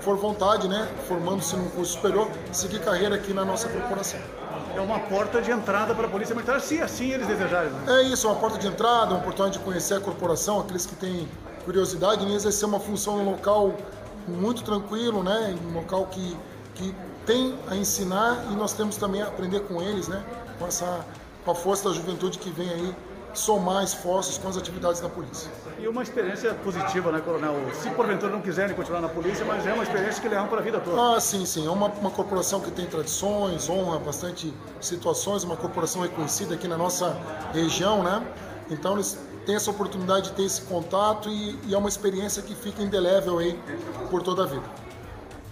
[0.00, 4.20] for vontade, né, formando-se num curso superior, seguir carreira aqui na nossa corporação.
[4.74, 7.70] É uma porta de entrada para a Polícia Militar, se assim eles desejarem.
[7.70, 8.00] Né?
[8.00, 10.94] É isso, é uma porta de entrada, uma oportunidade de conhecer a corporação, aqueles que
[10.94, 11.28] têm
[11.64, 13.74] curiosidade em exercer uma função em um local
[14.26, 16.36] muito tranquilo, né, um local que,
[16.74, 16.94] que
[17.26, 20.24] tem a ensinar e nós temos também a aprender com eles, né,
[20.58, 21.04] com, essa,
[21.44, 22.94] com a força da juventude que vem aí
[23.34, 25.50] somar esforços com as atividades da polícia.
[25.78, 27.54] E uma experiência positiva, né, Coronel?
[27.74, 30.62] Se porventura não quiserem continuar na polícia, mas é uma experiência que levam para a
[30.62, 31.16] vida toda.
[31.16, 31.66] Ah, sim, sim.
[31.66, 36.76] É uma, uma corporação que tem tradições, honra bastante situações, uma corporação reconhecida aqui na
[36.76, 37.16] nossa
[37.52, 38.22] região, né?
[38.70, 42.54] Então eles têm essa oportunidade de ter esse contato e, e é uma experiência que
[42.54, 43.58] fica indelével aí
[44.10, 44.64] por toda a vida.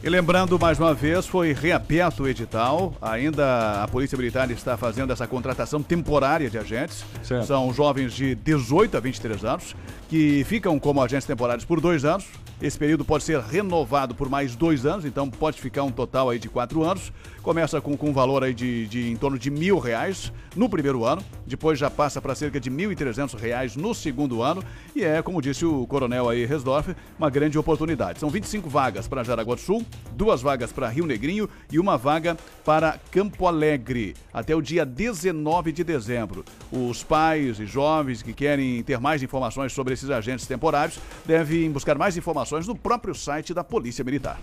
[0.02, 2.94] E lembrando mais uma vez, foi reaberto o edital.
[3.02, 7.04] Ainda a Polícia Militar está fazendo essa contratação temporária de agentes.
[7.46, 9.76] São jovens de 18 a 23 anos
[10.08, 12.24] que ficam como agentes temporários por dois anos.
[12.62, 16.38] Esse período pode ser renovado por mais dois anos, então pode ficar um total aí
[16.38, 17.10] de quatro anos.
[17.42, 21.06] Começa com, com um valor aí de, de em torno de mil reais no primeiro
[21.06, 24.62] ano, depois já passa para cerca de mil e trezentos reais no segundo ano
[24.94, 28.18] e é, como disse o coronel aí Resdorf, uma grande oportunidade.
[28.18, 32.36] São 25 vagas para Jaraguá do Sul, duas vagas para Rio Negrinho e uma vaga
[32.62, 36.44] para Campo Alegre até o dia 19 de dezembro.
[36.70, 41.96] Os pais e jovens que querem ter mais informações sobre esses agentes temporários devem buscar
[41.96, 44.38] mais informações no próprio site da Polícia Militar.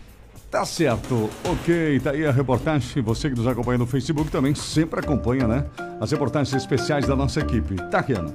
[0.49, 3.03] Tá certo, ok, tá aí a reportagem.
[3.03, 5.65] Você que nos acompanha no Facebook também sempre acompanha, né?
[5.99, 7.75] As reportagens especiais da nossa equipe.
[7.91, 8.33] Tá, Kiana?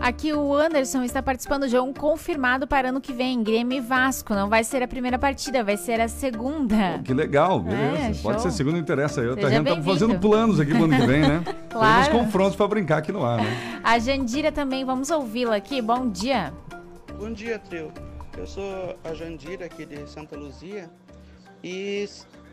[0.00, 4.34] Aqui o Anderson está participando de um confirmado para ano que vem, Grêmio e Vasco.
[4.34, 7.00] Não vai ser a primeira partida, vai ser a segunda.
[7.04, 8.18] Que legal, beleza.
[8.18, 9.20] É, Pode ser segundo interessa.
[9.20, 9.84] Eu Seja tá bem-vindo.
[9.84, 11.44] fazendo planos aqui pro ano que vem, né?
[11.70, 12.04] Claro.
[12.04, 13.80] Temos confrontos pra brincar aqui no ar, né?
[13.84, 15.80] A Jandira também, vamos ouvi-la aqui.
[15.80, 16.52] Bom dia.
[17.18, 17.92] Bom dia, trio.
[18.40, 20.88] Eu sou a Jandira aqui de Santa Luzia
[21.62, 22.08] e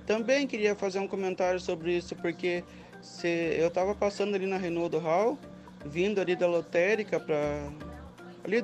[0.05, 2.61] também queria fazer um comentário sobre isso porque
[3.01, 5.39] se eu estava passando ali na Renault do Hall,
[5.85, 7.71] vindo ali da lotérica para
[8.43, 8.61] ali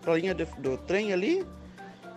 [0.00, 1.46] para linha de- do trem ali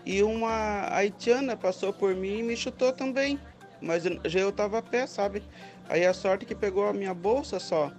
[0.05, 3.37] e uma haitiana passou por mim e me chutou também,
[3.81, 5.43] mas já eu estava a pé, sabe?
[5.89, 7.91] Aí a sorte que pegou a minha bolsa só,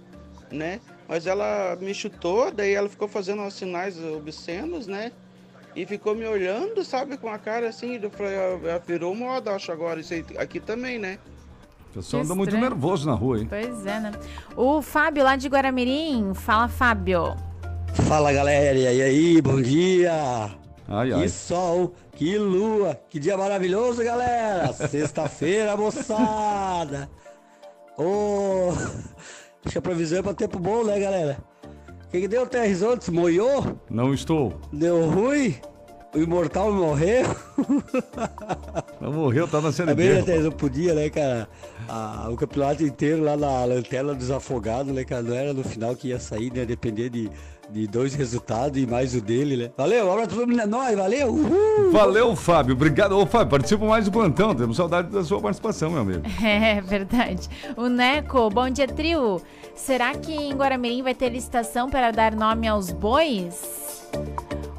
[0.51, 0.81] né?
[1.07, 5.11] Mas ela me chutou, daí ela ficou fazendo uns sinais obscenos, né?
[5.75, 7.99] E ficou me olhando, sabe, com a cara assim.
[8.01, 9.99] Eu falei, ah, virou moda, acho agora.
[9.99, 11.19] Isso aí, aqui também, né?
[11.91, 13.47] O pessoal Que anda muito nervoso na rua, hein?
[13.47, 14.11] Pois é, né?
[14.55, 16.33] O Fábio lá de Guaramirim.
[16.33, 17.35] Fala, Fábio.
[18.07, 20.51] Fala galera, e aí, bom dia!
[20.87, 21.27] Ai, que ai.
[21.27, 24.71] sol, que lua, que dia maravilhoso, galera!
[24.71, 27.09] Sexta-feira, moçada!
[27.97, 28.69] Ô,
[29.65, 31.37] acho que a previsão é pra tempo bom, né, galera?
[32.17, 33.11] Que, que deu, Terres ontem?
[33.11, 33.79] Moiou?
[33.91, 34.59] Não estou.
[34.73, 35.55] Deu ruim?
[36.15, 37.25] O imortal morreu?
[38.99, 40.23] Não morreu, tá na Série Também, né, B.
[40.23, 41.47] Terres, não podia, né, cara?
[41.87, 45.21] Ah, o campeonato inteiro lá na lanterna dos afogados, né, cara?
[45.21, 46.65] Não era no final que ia sair, né?
[46.65, 47.29] Depender de,
[47.69, 49.71] de dois resultados e mais o dele, né?
[49.77, 51.29] Valeu, um abraço pra todo mundo, é nóis, valeu!
[51.29, 51.91] Uhul!
[51.91, 52.73] Valeu, Fábio.
[52.73, 53.17] Obrigado.
[53.17, 54.55] Ô, Fábio, participa mais do plantão.
[54.55, 56.23] Temos saudade da sua participação, meu amigo.
[56.43, 57.47] É verdade.
[57.75, 59.41] O Neco, bom dia, trio.
[59.75, 64.07] Será que em Guaramirim vai ter licitação para dar nome aos bois?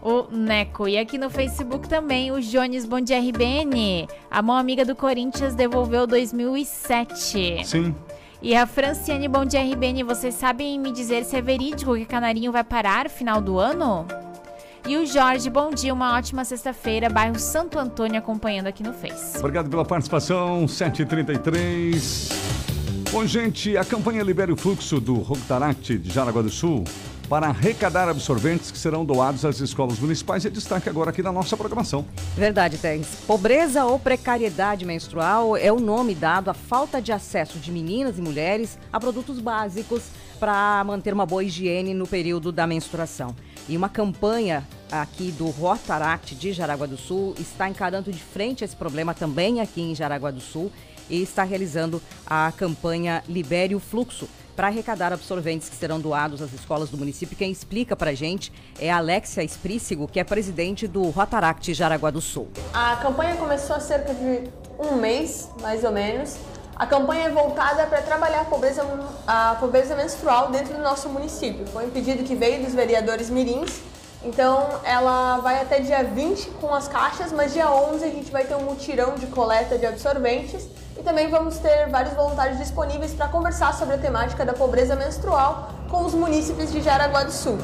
[0.03, 0.89] O Neco.
[0.89, 4.09] E aqui no Facebook também, o Jones, bom dia, RBN.
[4.31, 7.67] A mão amiga do Corinthians devolveu 2007.
[7.67, 7.95] Sim.
[8.41, 10.05] E a Franciane, bom dia, RBN.
[10.05, 14.07] Vocês sabem me dizer se é verídico que Canarinho vai parar final do ano?
[14.87, 19.39] E o Jorge, bom dia, uma ótima sexta-feira, bairro Santo Antônio, acompanhando aqui no Face.
[19.39, 20.67] Obrigado pela participação.
[20.67, 22.33] 7h33.
[23.11, 26.85] Bom, gente, a campanha Libere o Fluxo do Rotaract de Jaraguá do Sul
[27.29, 31.57] para arrecadar absorventes que serão doados às escolas municipais é destaque agora aqui na nossa
[31.57, 32.05] programação.
[32.35, 33.19] Verdade, Teres.
[33.27, 38.23] Pobreza ou precariedade menstrual é o nome dado à falta de acesso de meninas e
[38.23, 40.05] mulheres a produtos básicos
[40.41, 43.35] para manter uma boa higiene no período da menstruação.
[43.69, 48.75] E uma campanha aqui do Rotaract de Jaraguá do Sul está encarando de frente esse
[48.75, 50.73] problema também aqui em Jaraguá do Sul
[51.11, 54.29] e está realizando a campanha Libere o Fluxo
[54.59, 57.37] para arrecadar absorventes que serão doados às escolas do município.
[57.37, 62.11] Quem explica para a gente é a Alexia Esprícigo, que é presidente do Rotaract Jaraguá
[62.11, 62.49] do Sul.
[62.75, 66.39] A campanha começou há cerca de um mês, mais ou menos.
[66.75, 68.85] A campanha é voltada para trabalhar a pobreza,
[69.29, 71.65] a pobreza menstrual dentro do nosso município.
[71.69, 73.79] Foi um pedido que veio dos vereadores mirins.
[74.25, 78.43] Então ela vai até dia 20 com as caixas, mas dia 11 a gente vai
[78.43, 80.67] ter um mutirão de coleta de absorventes
[80.99, 85.71] e também vamos ter vários voluntários disponíveis para conversar sobre a temática da pobreza menstrual
[85.89, 87.59] com os munícipes de Jaraguá do Sul.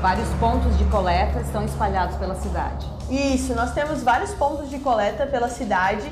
[0.00, 2.86] Vários pontos de coleta estão espalhados pela cidade.
[3.10, 6.10] Isso, nós temos vários pontos de coleta pela cidade,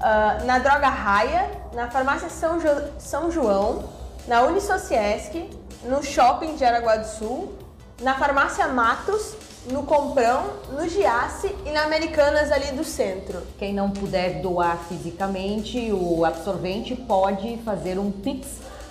[0.00, 3.84] ah, na Droga Raia, na Farmácia São, Jo- São João,
[4.26, 5.48] na Unisociesc,
[5.84, 7.54] no Shopping de Araguá do Sul,
[8.02, 9.34] na Farmácia Matos,
[9.66, 13.42] no Comprão, no Giasse e na Americanas ali do centro.
[13.58, 18.48] Quem não puder doar fisicamente o absorvente pode fazer um Pix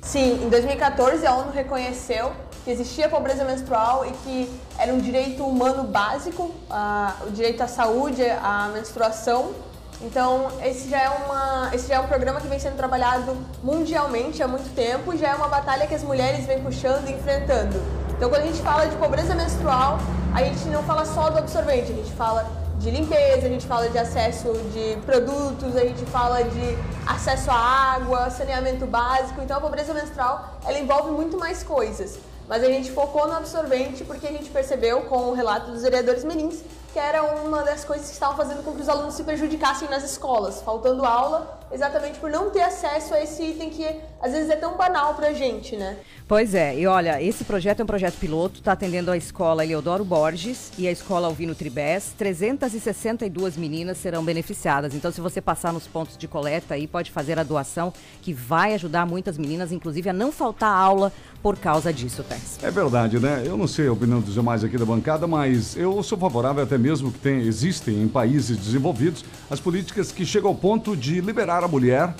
[0.00, 2.32] Sim, em 2014 a ONU reconheceu
[2.64, 7.68] que existia pobreza menstrual e que era um direito humano básico, ah, o direito à
[7.68, 9.52] saúde, à menstruação.
[10.00, 14.42] Então, esse já, é uma, esse já é um programa que vem sendo trabalhado mundialmente
[14.42, 17.80] há muito tempo e já é uma batalha que as mulheres vêm puxando e enfrentando.
[18.16, 19.98] Então, quando a gente fala de pobreza menstrual,
[20.34, 23.88] a gente não fala só do absorvente, a gente fala de limpeza, a gente fala
[23.88, 29.40] de acesso de produtos, a gente fala de acesso à água, saneamento básico.
[29.40, 32.18] Então a pobreza menstrual, ela envolve muito mais coisas.
[32.52, 36.22] Mas a gente focou no absorvente porque a gente percebeu com o relato dos vereadores
[36.22, 39.88] mirins que era uma das coisas que estavam fazendo com que os alunos se prejudicassem
[39.88, 43.86] nas escolas, faltando aula, exatamente por não ter acesso a esse item que
[44.20, 45.96] às vezes é tão banal pra gente, né?
[46.28, 50.04] Pois é, e olha, esse projeto é um projeto piloto, está atendendo a escola Eleodoro
[50.04, 52.14] Borges e a escola Alvino Tribés.
[52.16, 54.94] 362 meninas serão beneficiadas.
[54.94, 57.92] Então, se você passar nos pontos de coleta aí, pode fazer a doação,
[58.22, 61.12] que vai ajudar muitas meninas, inclusive, a não faltar aula
[61.42, 62.58] por causa disso, Tess.
[62.62, 63.42] É verdade, né?
[63.44, 66.78] Eu não sei a opinião dos demais aqui da bancada, mas eu sou favorável até
[66.78, 71.61] mesmo que tem, existem em países desenvolvidos as políticas que chegam ao ponto de liberar
[71.64, 72.14] a mulher para,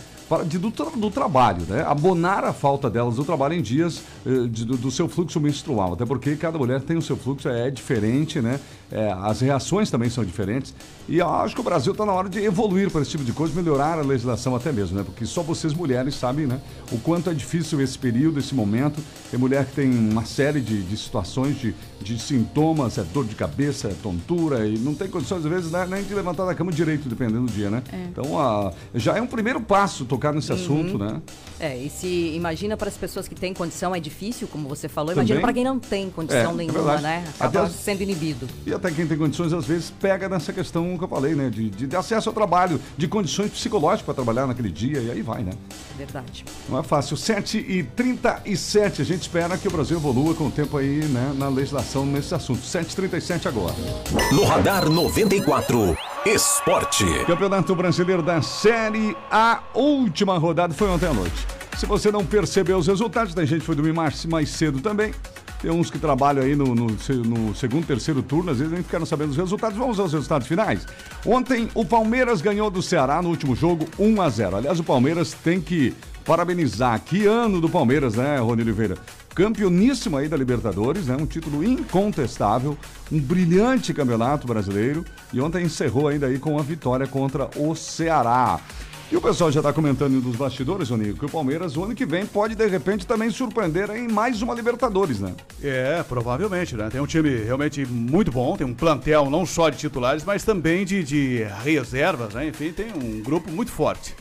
[0.45, 1.85] de, do, tra- do trabalho, né?
[1.87, 5.93] Abonar a falta delas do trabalho em dias eh, de- do, do seu fluxo menstrual.
[5.95, 8.59] Até porque cada mulher tem o seu fluxo, é diferente, né?
[8.91, 10.75] É, as reações também são diferentes.
[11.09, 13.33] E eu acho que o Brasil está na hora de evoluir para esse tipo de
[13.33, 15.03] coisa, melhorar a legislação até mesmo, né?
[15.03, 16.61] Porque só vocês mulheres sabem, né?
[16.91, 19.03] O quanto é difícil esse período, esse momento.
[19.31, 23.35] Tem mulher que tem uma série de, de situações, de, de sintomas, é dor de
[23.35, 26.71] cabeça, é tontura, e não tem condições, às vezes, né, nem de levantar da cama
[26.71, 27.83] direito, dependendo do dia, né?
[27.91, 27.97] É.
[28.11, 30.59] Então, a, já é um primeiro passo tocar nesse Uhum.
[30.59, 31.21] assunto, né?
[31.59, 32.07] É, e se
[32.37, 35.65] imagina para as pessoas que têm condição é difícil, como você falou, imagina para quem
[35.65, 37.03] não tem condição É, é nenhuma, verdade.
[37.03, 37.25] né?
[37.41, 38.49] Acaba as- sendo inibido.
[38.67, 41.51] E até quem tem condições, às vezes, pega nessa questão que eu falei, né?
[41.51, 45.23] De, de, de acesso ao trabalho, de condições psicológicas para trabalhar naquele dia, e aí
[45.23, 45.53] vai, né?
[45.99, 46.45] Verdade.
[46.69, 47.17] Não é fácil.
[47.17, 51.33] 7 e 37 a gente espera que o Brasil evolua com o tempo aí, né?
[51.37, 52.61] Na legislação nesse assunto.
[52.63, 53.75] 7h37 agora.
[54.33, 57.05] No Radar 94, Esporte.
[57.27, 61.47] Campeonato Brasileiro da Série A, última rodada foi ontem à noite.
[61.77, 65.13] Se você não percebeu os resultados, tem gente que foi dormir mais, mais cedo também.
[65.61, 69.05] Tem uns que trabalham aí no, no no segundo, terceiro turno, às vezes nem ficaram
[69.05, 69.77] sabendo os resultados.
[69.77, 70.87] Vamos aos resultados finais.
[71.27, 75.33] Ontem, o Palmeiras ganhou do Ceará no último jogo 1 a 0 Aliás, o Palmeiras
[75.33, 75.93] tem que
[76.25, 77.01] parabenizar.
[77.01, 78.97] Que ano do Palmeiras, né, Rony Oliveira?
[79.35, 81.17] Campeoníssimo aí da Libertadores, né?
[81.19, 82.77] Um título incontestável,
[83.11, 85.05] um brilhante campeonato brasileiro.
[85.33, 88.61] E ontem encerrou ainda aí com a vitória contra o Ceará.
[89.11, 92.07] E o pessoal já está comentando dos bastidores, Ronico, que o Palmeiras, o ano que
[92.07, 95.35] vem, pode de repente também surpreender em mais uma Libertadores, né?
[95.63, 96.89] É, provavelmente, né?
[96.91, 100.87] Tem um time realmente muito bom, tem um plantel não só de titulares, mas também
[100.87, 102.49] de, de reservas, né?
[102.49, 104.15] Enfim, tem um grupo muito forte.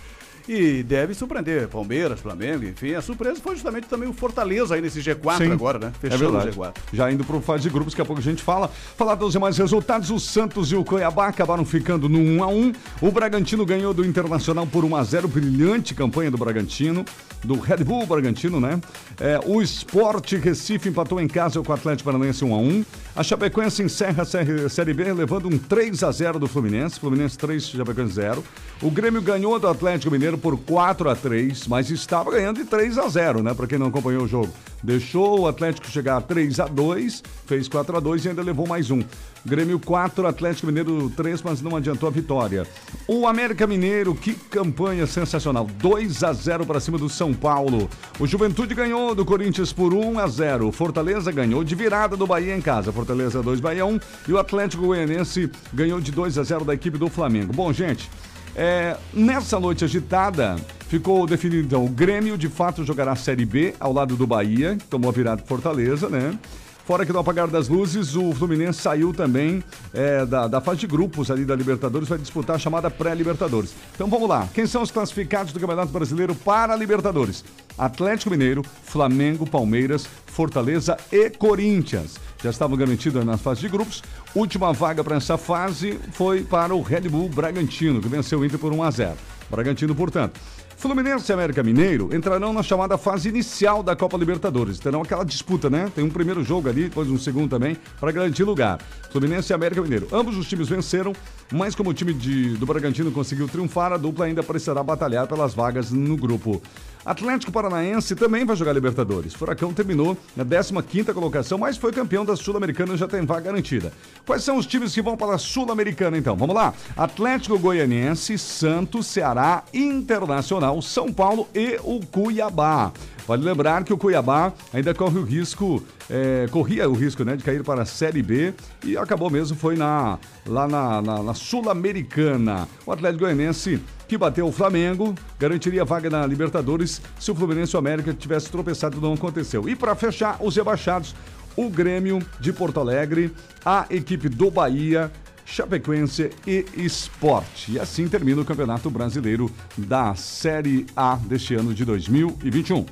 [0.47, 2.93] E deve surpreender Palmeiras, Flamengo, enfim.
[2.93, 5.91] A surpresa foi justamente também o Fortaleza aí nesse G4 Sim, agora, né?
[5.95, 6.57] é Fechando o verdade.
[6.57, 6.73] G4.
[6.93, 8.69] Já indo para o fase de grupos, daqui a pouco a gente fala.
[8.97, 12.71] Falar dos demais resultados, o Santos e o Cuiabá acabaram ficando no 1 a 1
[13.01, 17.05] O Bragantino ganhou do Internacional por 1 a 0 Brilhante campanha do Bragantino,
[17.43, 18.79] do Red Bull Bragantino, né?
[19.19, 22.85] É, o Sport Recife empatou em casa com o Atlético Paranaense 1 a 1
[23.15, 26.99] A Chapecoense encerra a Série- Série B levando um 3 a 0 do Fluminense.
[26.99, 28.43] Fluminense 3, Chapecoense 0.
[28.81, 32.97] O Grêmio ganhou do Atlético Mineiro por 4 a 3 mas estava ganhando de 3
[32.97, 33.53] a 0 né?
[33.53, 34.53] Para quem não acompanhou o jogo.
[34.83, 38.65] Deixou o Atlético chegar a 3 a 2 fez 4 a 2 e ainda levou
[38.65, 39.03] mais um.
[39.45, 42.65] Grêmio 4, Atlético Mineiro 3, mas não adiantou a vitória.
[43.07, 45.65] O América Mineiro, que campanha sensacional.
[45.65, 47.89] 2 a 0 para cima do São Paulo.
[48.19, 50.67] O Juventude ganhou do Corinthians por 1 a 0.
[50.67, 52.93] O Fortaleza ganhou de virada do Bahia em casa.
[52.93, 53.99] Fortaleza 2, Bahia 1.
[54.29, 57.51] E o Atlético Goianense ganhou de 2 a 0 da equipe do Flamengo.
[57.51, 58.09] Bom, gente,
[58.55, 60.55] é, nessa noite agitada,
[60.87, 64.75] ficou definido então, o Grêmio de fato jogará a Série B ao lado do Bahia,
[64.75, 66.37] que tomou a virada de Fortaleza, né?
[66.85, 70.87] Fora que no apagar das luzes, o Fluminense saiu também é, da, da fase de
[70.87, 73.73] grupos ali da Libertadores, vai disputar a chamada pré-Libertadores.
[73.95, 77.45] Então vamos lá, quem são os classificados do Campeonato Brasileiro para a Libertadores?
[77.77, 82.15] Atlético Mineiro, Flamengo, Palmeiras, Fortaleza e Corinthians.
[82.43, 84.01] Já estavam garantidos na fase de grupos.
[84.33, 88.57] Última vaga para essa fase foi para o Red Bull Bragantino, que venceu o Inter
[88.59, 89.13] por 1 a 0.
[89.49, 90.39] Bragantino, portanto.
[90.77, 94.79] Fluminense e América Mineiro entrarão na chamada fase inicial da Copa Libertadores.
[94.79, 95.91] Terão aquela disputa, né?
[95.93, 98.79] Tem um primeiro jogo ali, depois um segundo também, para garantir lugar.
[99.11, 100.07] Fluminense e América Mineiro.
[100.11, 101.13] Ambos os times venceram,
[101.51, 105.53] mas como o time de- do Bragantino conseguiu triunfar, a dupla ainda precisará batalhar pelas
[105.53, 106.59] vagas no grupo.
[107.05, 109.33] Atlético Paranaense também vai jogar Libertadores.
[109.33, 113.91] Furacão terminou na 15ª colocação, mas foi campeão da Sul-Americana e já tem vaga garantida.
[114.25, 116.35] Quais são os times que vão para a Sul-Americana então?
[116.35, 116.73] Vamos lá.
[116.95, 122.91] Atlético Goianiense, Santos, Ceará, Internacional, São Paulo e o Cuiabá.
[123.31, 127.43] Vale lembrar que o Cuiabá ainda corre o risco, é, corria o risco né, de
[127.45, 128.53] cair para a Série B
[128.83, 132.67] e acabou mesmo, foi na, lá na, na- na Sul-Americana.
[132.85, 137.77] O Atlético Goianiense que bateu o Flamengo, garantiria vaga na Libertadores se o Fluminense e
[137.77, 139.69] o América tivesse tropeçado não aconteceu.
[139.69, 141.15] E para fechar, os rebaixados,
[141.55, 143.31] o Grêmio de Porto Alegre,
[143.63, 145.09] a equipe do Bahia,
[145.45, 147.71] Chapecoense e Esporte.
[147.71, 152.85] E assim termina o Campeonato Brasileiro da Série A deste ano de 2021.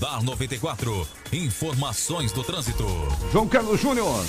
[0.00, 1.08] Radar 94.
[1.32, 2.86] Informações do trânsito.
[3.32, 4.24] João Carlos Júnior.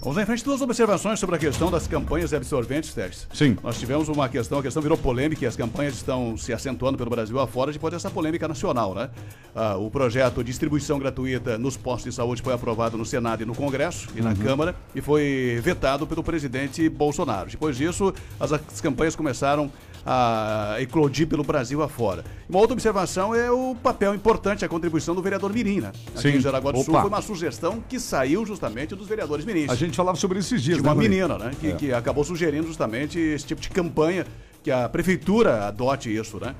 [0.00, 3.26] Vamos em frente duas observações sobre a questão das campanhas de absorventes, Teres.
[3.34, 3.56] Sim.
[3.64, 7.10] Nós tivemos uma questão, a questão virou polêmica e as campanhas estão se acentuando pelo
[7.10, 9.10] Brasil afora depois dessa polêmica nacional, né?
[9.56, 13.46] Ah, o projeto de distribuição gratuita nos postos de saúde foi aprovado no Senado e
[13.46, 14.36] no Congresso e na Uhum.
[14.36, 17.50] Câmara e foi vetado pelo presidente Bolsonaro.
[17.50, 19.68] Depois disso, as, as campanhas começaram
[20.10, 22.24] a eclodir pelo Brasil afora.
[22.48, 25.92] Uma outra observação é o papel importante, a contribuição do vereador Mirim, né?
[26.08, 26.28] Aqui Sim.
[26.36, 27.02] em Jaraguá do Sul Opa.
[27.02, 29.68] foi uma sugestão que saiu justamente dos vereadores Mirins.
[29.70, 31.50] A gente falava sobre esses dias, de uma né, menina, né?
[31.60, 31.72] Que, É.
[31.72, 34.24] que acabou sugerindo justamente esse tipo de campanha,
[34.62, 36.54] que a prefeitura adote isso, né?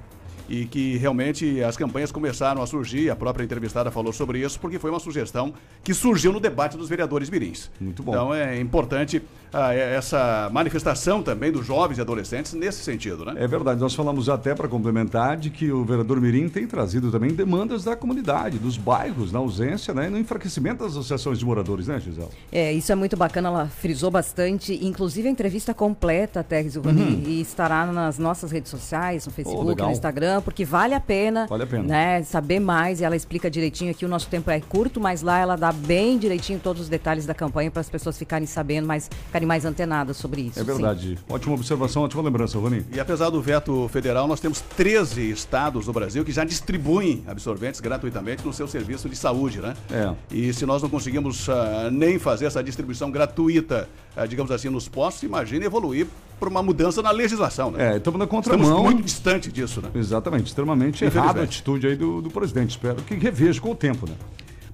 [0.47, 4.79] E que realmente as campanhas começaram a surgir, a própria entrevistada falou sobre isso, porque
[4.79, 5.53] foi uma sugestão
[5.85, 7.71] que surgiu no debate dos vereadores mirins.
[7.81, 8.13] Muito bom.
[8.13, 9.23] Então é importante
[9.53, 13.35] ah, é- essa manifestação também dos jovens e adolescentes nesse sentido, né?
[13.37, 17.31] É verdade, nós falamos até para complementar de que o vereador Mirim tem trazido também
[17.33, 21.87] demandas da comunidade, dos bairros, na ausência né, e no enfraquecimento das associações de moradores,
[21.87, 22.29] né, Gisele?
[22.53, 26.99] É, isso é muito bacana, ela frisou bastante, inclusive a entrevista completa, Terres e Rony,
[27.03, 27.23] Uhum.
[27.27, 29.87] e estará nas nossas redes sociais, no Facebook, legal.
[29.89, 31.83] no Instagram, porque vale a pena, Vale a pena.
[31.85, 35.39] né, saber mais, e ela explica direitinho aqui, o nosso tempo é curto, mas lá
[35.39, 39.09] ela dá bem direitinho todos os detalhes da campanha para as pessoas ficarem sabendo, mais,
[39.39, 40.59] ficarem mais antenadas sobre isso.
[40.59, 40.67] É sim.
[40.67, 41.19] verdade.
[41.29, 42.85] Ótima observação, ótima lembrança, Rony.
[42.93, 47.81] E apesar do veto federal, nós temos 13 estados no Brasil que já distribuem absorventes
[47.81, 49.75] gratuitamente no seu serviço de saúde, né?
[49.91, 50.13] É.
[50.31, 54.89] E se nós não conseguimos ah, nem fazer essa distribuição gratuita, ah, digamos assim, nos
[54.89, 56.07] postos, imagine evoluir
[56.39, 57.95] para uma mudança na legislação, né?
[57.95, 58.67] É, estamos na contramão.
[58.69, 59.91] Estamos muito distante disso, né?
[59.95, 62.71] Exatamente, extremamente errada a atitude aí do, do presidente.
[62.71, 64.15] Espero que reveja com o tempo, né?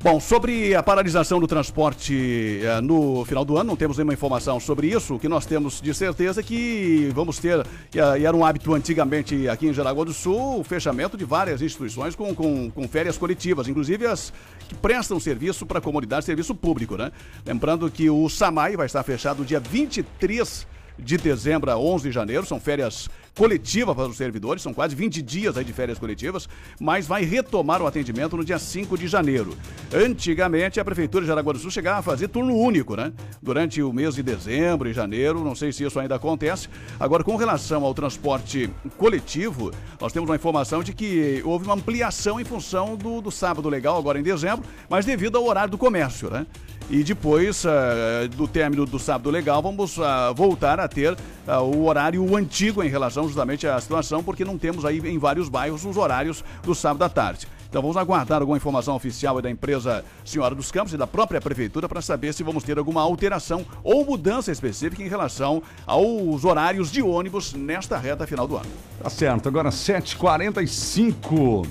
[0.04, 4.60] Bom, sobre a paralisação do transporte eh, no final do ano, não temos nenhuma informação
[4.60, 5.14] sobre isso.
[5.14, 8.44] O que nós temos de certeza é que vamos ter, e ah, e era um
[8.44, 12.86] hábito antigamente aqui em Jaraguá do Sul, o fechamento de várias instituições com, com, com
[12.86, 14.30] férias coletivas, inclusive as
[14.68, 17.10] que prestam serviço para a comunidade, serviço público, né?
[17.46, 20.66] Lembrando que o SAMAI vai estar fechado dia 23
[20.98, 25.20] de dezembro a 11 de janeiro, são férias coletivas para os servidores, são quase 20
[25.20, 26.48] dias aí de férias coletivas,
[26.80, 29.56] mas vai retomar o atendimento no dia 5 de janeiro.
[29.92, 33.12] Antigamente, a Prefeitura de Jaraguá do Sul chegava a fazer turno único, né?
[33.42, 36.68] Durante o mês de dezembro e janeiro, não sei se isso ainda acontece.
[36.98, 42.40] Agora, com relação ao transporte coletivo, nós temos uma informação de que houve uma ampliação
[42.40, 46.30] em função do, do sábado legal, agora em dezembro, mas devido ao horário do comércio,
[46.30, 46.46] né?
[46.90, 51.16] E depois ah, do término do sábado legal, vamos ah, voltar a ter
[51.46, 55.48] ah, o horário antigo em relação justamente à situação, porque não temos aí em vários
[55.48, 57.48] bairros os horários do sábado à tarde.
[57.74, 61.88] Então vamos aguardar alguma informação oficial da empresa Senhora dos Campos e da própria prefeitura
[61.88, 67.02] para saber se vamos ter alguma alteração ou mudança específica em relação aos horários de
[67.02, 68.70] ônibus nesta reta final do ano.
[69.02, 71.66] Tá certo, agora 7h45.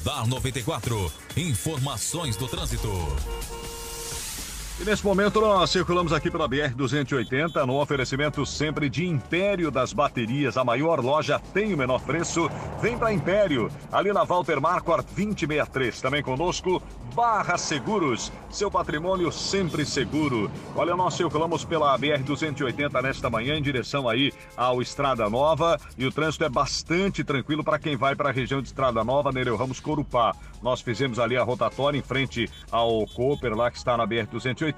[0.00, 1.12] Radar 94.
[1.36, 2.88] Informações do trânsito.
[4.80, 10.56] E nesse momento nós circulamos aqui pela BR-280 no oferecimento sempre de Império das Baterias.
[10.56, 12.50] A maior loja tem o menor preço.
[12.80, 16.00] Vem para Império, ali na Walter Marquardt 2063.
[16.00, 16.82] Também conosco,
[17.14, 20.50] Barra Seguros, seu patrimônio sempre seguro.
[20.74, 26.12] Olha, nós circulamos pela BR-280 nesta manhã em direção aí ao Estrada Nova e o
[26.12, 29.78] trânsito é bastante tranquilo para quem vai para a região de Estrada Nova, Nereu Ramos
[29.78, 30.34] Corupá.
[30.62, 34.69] Nós fizemos ali a rotatória em frente ao Cooper, lá que está na BR-280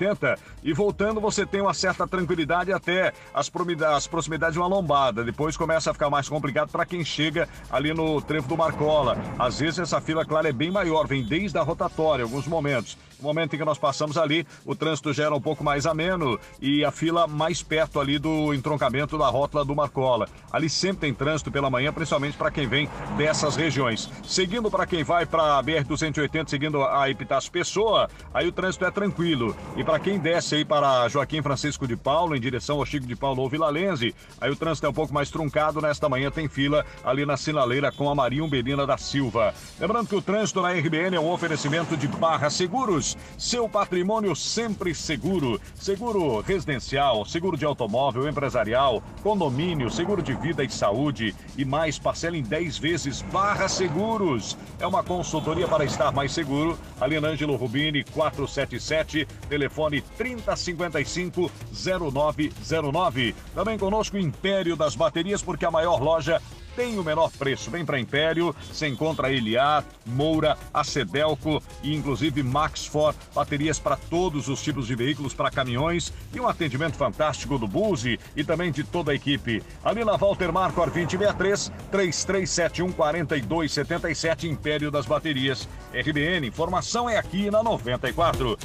[0.62, 3.51] e voltando você tem uma certa tranquilidade até as,
[3.95, 5.24] as proximidades de uma lombada.
[5.24, 9.16] Depois começa a ficar mais complicado para quem chega ali no trevo do Marcola.
[9.38, 12.97] Às vezes essa fila, claro, é bem maior, vem desde a rotatória, alguns momentos.
[13.22, 16.40] No momento em que nós passamos ali, o trânsito já era um pouco mais ameno
[16.60, 20.28] e a fila mais perto ali do entroncamento da rótula do Marcola.
[20.52, 24.10] Ali sempre tem trânsito pela manhã, principalmente para quem vem dessas regiões.
[24.24, 28.90] Seguindo para quem vai para a BR-280, seguindo a Epitácio Pessoa, aí o trânsito é
[28.90, 29.54] tranquilo.
[29.76, 33.14] E para quem desce aí para Joaquim Francisco de Paulo, em direção ao Chico de
[33.14, 35.80] Paulo ou Vila Lense, aí o trânsito é um pouco mais truncado.
[35.80, 39.54] Nesta manhã tem fila ali na sinaleira com a Maria Umbelina da Silva.
[39.78, 44.94] Lembrando que o trânsito na RBN é um oferecimento de Barra Seguros, seu patrimônio sempre
[44.94, 45.60] seguro.
[45.74, 52.36] Seguro residencial, seguro de automóvel, empresarial, condomínio, seguro de vida e saúde e mais parcela
[52.36, 54.56] em 10 vezes Barra Seguros.
[54.78, 56.78] É uma consultoria para estar mais seguro.
[57.00, 63.34] Ali na Ângelo Rubini, 477, telefone 3055 0909.
[63.54, 66.40] Também conosco Império das Baterias, porque a maior loja
[66.74, 67.70] tem o menor preço.
[67.70, 74.62] Vem para Império, você encontra Eliar, Moura, Acedelco e inclusive Maxfor, baterias para todos os
[74.62, 79.12] tipos de veículos, para caminhões e um atendimento fantástico do Buzi e também de toda
[79.12, 79.62] a equipe.
[79.84, 85.68] Ali na Walter Marcor 2063 3371 4277 Império das Baterias.
[85.92, 88.58] RBN, informação é aqui na 94.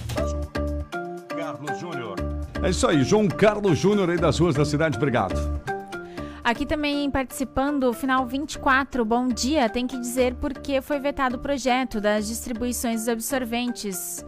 [1.35, 2.15] Carlos Júnior.
[2.61, 5.76] É isso aí, João Carlos Júnior aí das ruas da cidade, obrigado.
[6.47, 9.67] Aqui também participando, final 24, bom dia.
[9.67, 14.25] Tem que dizer porque foi vetado o projeto das distribuições dos absorventes.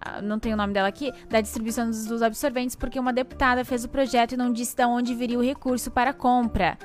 [0.00, 3.62] Ah, Não tem o nome dela aqui, da distribuição dos dos absorventes, porque uma deputada
[3.62, 6.78] fez o projeto e não disse de onde viria o recurso para a compra.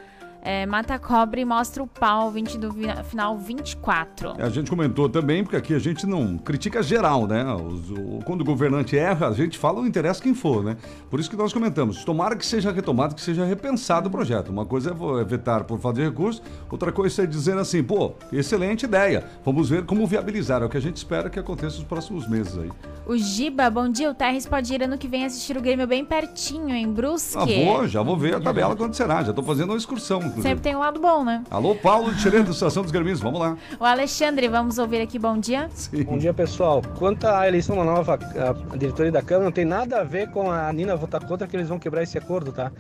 [0.46, 2.72] É, Mata Cobre mostra o pau 20 do
[3.04, 4.34] final 24.
[4.38, 7.44] A gente comentou também, porque aqui a gente não critica geral, né?
[7.56, 10.78] Os- o- quando o governante erra, a gente fala, não interessa quem for, né?
[11.10, 12.06] Por isso que nós comentamos.
[12.06, 14.50] Tomara que seja retomado, que seja repensado o projeto.
[14.50, 18.14] Uma coisa é é vetar por falta de recurso, outra coisa é dizer assim, pô,
[18.32, 19.24] excelente ideia.
[19.44, 20.62] Vamos ver como viabilizar.
[20.62, 22.70] É o que a gente espera que aconteça nos próximos meses aí.
[23.08, 24.10] O Giba, bom dia.
[24.12, 27.38] O Terres pode ir ano que vem assistir o Grêmio bem pertinho, em Brusque.
[27.38, 29.24] Ah, vou, já vou ver a tabela quando será.
[29.24, 30.35] Já tô fazendo uma excursão.
[30.42, 31.44] Sempre tem um lado bom, né?
[31.50, 33.58] Alô, Paulo de da Estação dos Gremistas, vamos lá.
[33.80, 35.70] O Alexandre, vamos ouvir aqui, bom dia.
[36.06, 36.82] Bom dia, pessoal.
[36.98, 40.52] Quanto à eleição da nova a, diretoria da Câmara, não tem nada a ver com
[40.52, 42.72] a Nina votar contra que eles vão quebrar esse acordo, tá?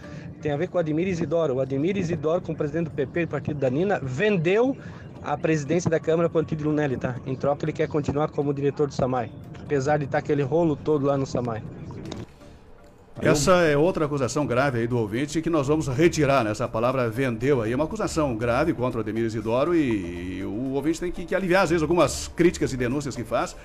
[0.41, 1.55] Tem a ver com o Ademir Isidoro.
[1.55, 4.77] O Ademir Isidoro, como presidente do PP, do partido da Nina, vendeu
[5.23, 7.15] a presidência da Câmara para o Antônio Lunelli, tá?
[7.25, 9.31] Em troca, ele quer continuar como diretor do SAMAI,
[9.63, 11.63] apesar de estar aquele rolo todo lá no SAMAI.
[13.21, 16.51] Essa é outra acusação grave aí do ouvinte que nós vamos retirar, né?
[16.51, 17.71] Essa palavra vendeu aí.
[17.71, 21.63] É uma acusação grave contra o Ademir Isidoro e o ouvinte tem que, que aliviar,
[21.63, 23.55] às vezes, algumas críticas e denúncias que faz,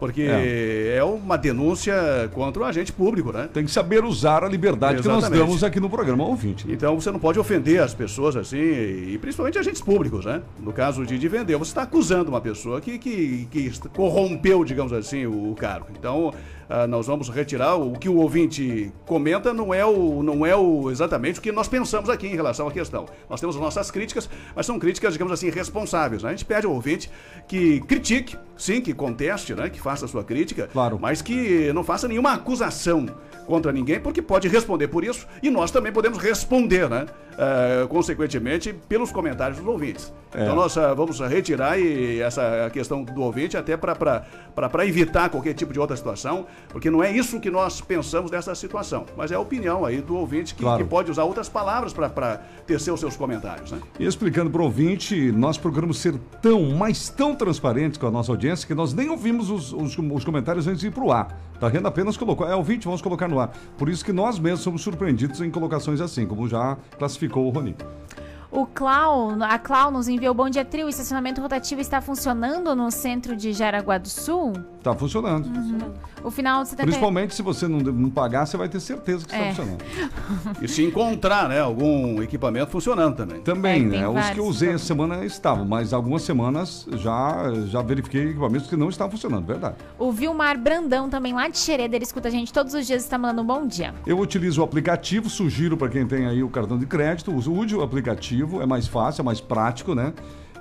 [0.00, 1.04] porque é, É.
[1.04, 1.94] uma denúncia
[2.34, 3.48] contra o agente público, né?
[3.52, 5.46] Tem que saber usar a liberdade que nós Exatamente.
[5.46, 6.66] damos aqui no programa ao ouvinte.
[6.68, 10.42] Então você não pode ofender as pessoas assim, e principalmente agentes públicos, né?
[10.58, 14.92] No caso de, de vender, você está acusando uma pessoa que, que, que corrompeu, digamos
[14.92, 15.86] assim, o, o cargo.
[15.96, 16.34] Então
[16.68, 20.90] ah, nós vamos retirar o que o ouvinte comenta não é o não é o
[20.90, 23.06] exatamente o que nós pensamos aqui em relação à questão.
[23.30, 26.22] Nós temos as nossas críticas, mas são críticas, digamos assim, responsáveis.
[26.22, 26.30] né?
[26.30, 27.10] A gente pede ao ouvinte
[27.46, 30.98] que critique, sim, que conteste, né, que faça a sua crítica, claro.
[31.00, 33.06] mas que não faça nenhuma acusação
[33.46, 37.06] contra ninguém, porque pode responder por isso e nós também podemos responder, né?
[37.38, 40.12] eh, consequentemente, pelos comentários dos ouvintes.
[40.34, 40.42] É.
[40.42, 45.72] Então nós ah, vamos retirar e essa questão do ouvinte até para evitar qualquer tipo
[45.72, 49.40] de outra situação, porque não é isso que nós pensamos dessa situação, mas é a
[49.40, 50.82] opinião aí do ouvinte que, Claro.
[50.84, 53.70] que pode usar outras palavras para tecer os seus comentários.
[53.72, 53.78] Né?
[53.98, 58.30] E explicando para o ouvinte, nós procuramos ser tão, mas tão transparentes com a nossa
[58.32, 61.28] audiência que nós nem ouvimos os, os- os comentários antes de ir para o ar.
[61.58, 61.86] Tá vendo?
[61.88, 62.46] Apenas colocou.
[62.46, 63.50] É ouvinte, vamos colocar no ar.
[63.78, 67.74] Por isso que nós mesmos somos surpreendidos em colocações assim, como já classificou o Rony.
[68.50, 70.86] O Clau, a Clau nos enviou bom dia trio.
[70.86, 74.52] O estacionamento rotativo está funcionando no centro de Jaraguá do Sul?
[74.82, 75.46] Tá funcionando.
[75.46, 75.78] Uhum.
[76.26, 76.86] O final de 70...
[76.88, 79.50] Principalmente se você não, não pagar, você vai ter certeza que É.
[79.50, 79.84] está funcionando.
[80.60, 83.40] E se encontrar né, algum equipamento funcionando também.
[83.42, 84.08] Também, É, né?
[84.08, 88.76] Os que eu usei essa semana estavam, mas algumas semanas já, já verifiquei equipamentos que
[88.76, 89.76] não estavam funcionando, verdade.
[89.96, 93.04] O Vilmar Brandão, também lá de Xereda, ele escuta a gente todos os dias e
[93.04, 93.94] está mandando um bom dia.
[94.04, 97.82] Eu utilizo o aplicativo, sugiro para quem tem aí o cartão de crédito, use o
[97.82, 100.12] aplicativo, é mais fácil, é mais prático, né?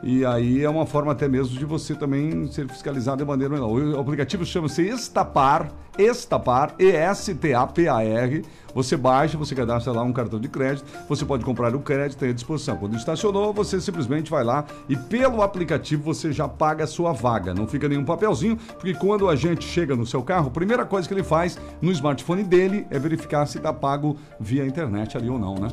[0.08, 3.72] E aí é uma forma até mesmo de você também ser fiscalizado de maneira melhor.
[3.72, 8.46] O aplicativo chama-se Estapar, Estapar, E-S-T-A-P-A-R.
[8.76, 12.32] Você baixa, você cadastra lá um cartão de crédito, você pode comprar o crédito à
[12.32, 12.78] disposição.
[12.78, 17.52] Quando estacionou, você simplesmente vai lá e pelo aplicativo você já paga a sua vaga.
[17.52, 21.08] Não fica nenhum papelzinho, porque quando a gente chega no seu carro, a primeira coisa
[21.08, 25.40] que ele faz no smartphone dele é verificar se está pago via internet ali ou
[25.40, 25.70] não, né?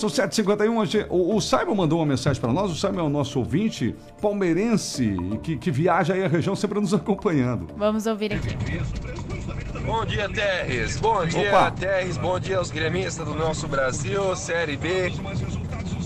[0.00, 0.80] São 7h51.
[0.80, 2.70] a gente- O, o Simon mandou uma mensagem para nós.
[2.70, 6.94] O Simon é o nosso ouvinte palmeirense que, que viaja aí a região sempre nos
[6.94, 7.66] acompanhando.
[7.76, 8.56] Vamos ouvir aqui.
[9.84, 10.96] Bom dia, Terres.
[10.98, 11.70] Bom dia, Opa.
[11.72, 12.16] Terres.
[12.16, 15.12] Bom dia aos gremistas do nosso Brasil, Série B.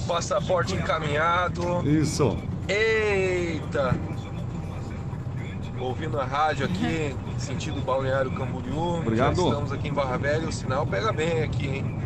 [0.08, 1.88] Passaporte encaminhado.
[1.88, 2.36] Isso.
[2.68, 3.94] Eita!
[5.78, 8.98] Ouvindo a rádio aqui, sentido Balneário Camboriú.
[8.98, 9.36] Obrigado.
[9.36, 11.98] Já estamos aqui em Barra Velha, o sinal pega bem aqui, hein?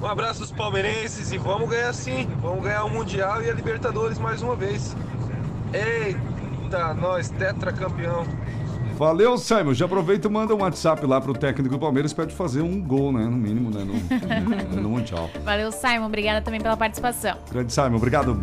[0.00, 2.28] Um abraço dos palmeirenses e vamos ganhar sim.
[2.40, 4.96] Vamos ganhar o Mundial e a Libertadores mais uma vez.
[5.72, 8.24] Eita, nós, tetracampeão.
[8.96, 9.74] Valeu, Simon.
[9.74, 13.12] Já aproveita e manda um WhatsApp lá pro técnico do Palmeiras pede fazer um gol,
[13.12, 13.24] né?
[13.24, 13.84] No mínimo, né?
[13.84, 15.30] No, no Mundial.
[15.44, 16.06] Valeu, Simon.
[16.06, 17.36] Obrigada também pela participação.
[17.50, 18.40] Grande Simon, obrigado.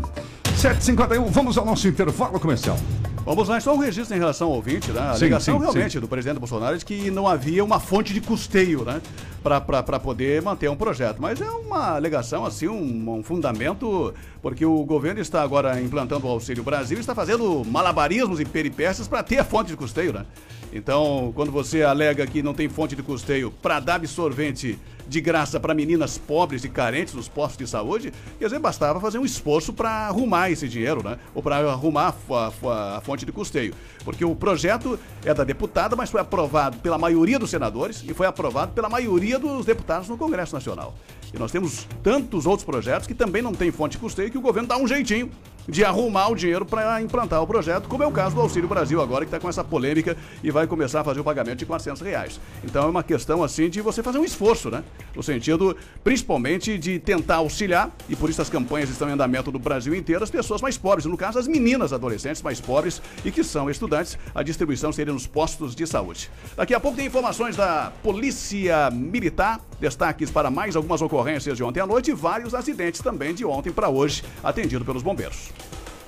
[0.57, 2.77] 7h51, vamos ao nosso intervalo comercial.
[3.25, 4.99] Vamos lá, só um registro em relação ao ouvinte, né?
[4.99, 5.99] A Sim, alegação sim, realmente sim.
[5.99, 9.01] do presidente Bolsonaro de que não havia uma fonte de custeio, né?
[9.41, 11.19] Para poder manter um projeto.
[11.19, 14.13] Mas é uma alegação, assim, um, um fundamento,
[14.43, 19.07] porque o governo está agora implantando o Auxílio Brasil e está fazendo malabarismos e peripécias
[19.07, 20.23] para ter a fonte de custeio, né?
[20.71, 24.77] Então, quando você alega que não tem fonte de custeio para dar absorvente
[25.07, 29.17] de graça para meninas pobres e carentes nos postos de saúde, quer dizer, bastava fazer
[29.17, 31.17] um esforço para arrumar esse dinheiro, né?
[31.33, 33.73] Ou para arrumar a a a fonte de custeio.
[34.03, 38.27] Porque o projeto é da deputada, mas foi aprovado pela maioria dos senadores e foi
[38.27, 40.93] aprovado pela maioria dos deputados no Congresso Nacional.
[41.33, 44.41] E nós temos tantos outros projetos que também não têm fonte de custeio que o
[44.41, 45.29] governo dá um jeitinho
[45.67, 49.01] de arrumar o dinheiro para implantar o projeto, como é o caso do Auxílio Brasil
[49.01, 52.01] agora, que está com essa polêmica e vai começar a fazer o pagamento de 400
[52.03, 52.39] reais.
[52.63, 54.83] Então é uma questão assim de você fazer um esforço, né?
[55.15, 59.57] No sentido, principalmente, de tentar auxiliar, e por isso as campanhas estão em andamento no
[59.57, 63.43] Brasil inteiro, as pessoas mais pobres, no caso as meninas adolescentes mais pobres e que
[63.43, 66.29] são estudantes, a distribuição seria nos postos de saúde.
[66.55, 71.14] Daqui a pouco tem informações da Polícia Militar, destaques para mais algumas ocorrências
[71.55, 75.49] de ontem à noite e vários acidentes também de ontem para hoje, atendido pelos bombeiros.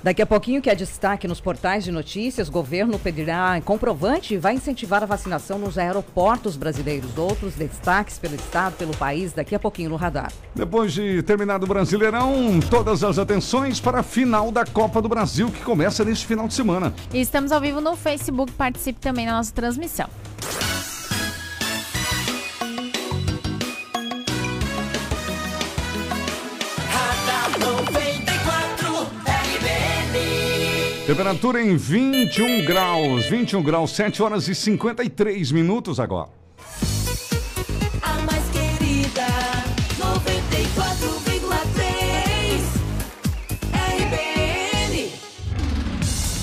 [0.00, 4.54] Daqui a pouquinho, que é destaque nos portais de notícias, governo pedirá comprovante e vai
[4.54, 7.18] incentivar a vacinação nos aeroportos brasileiros.
[7.18, 10.32] Outros destaques pelo Estado, pelo país, daqui a pouquinho no radar.
[10.54, 15.50] Depois de terminado o Brasileirão, todas as atenções para a final da Copa do Brasil,
[15.50, 16.94] que começa neste final de semana.
[17.12, 18.52] E estamos ao vivo no Facebook.
[18.52, 20.08] Participe também na nossa transmissão.
[31.08, 36.28] Temperatura em 21 graus, 21 graus, 7 horas e 53 minutos agora.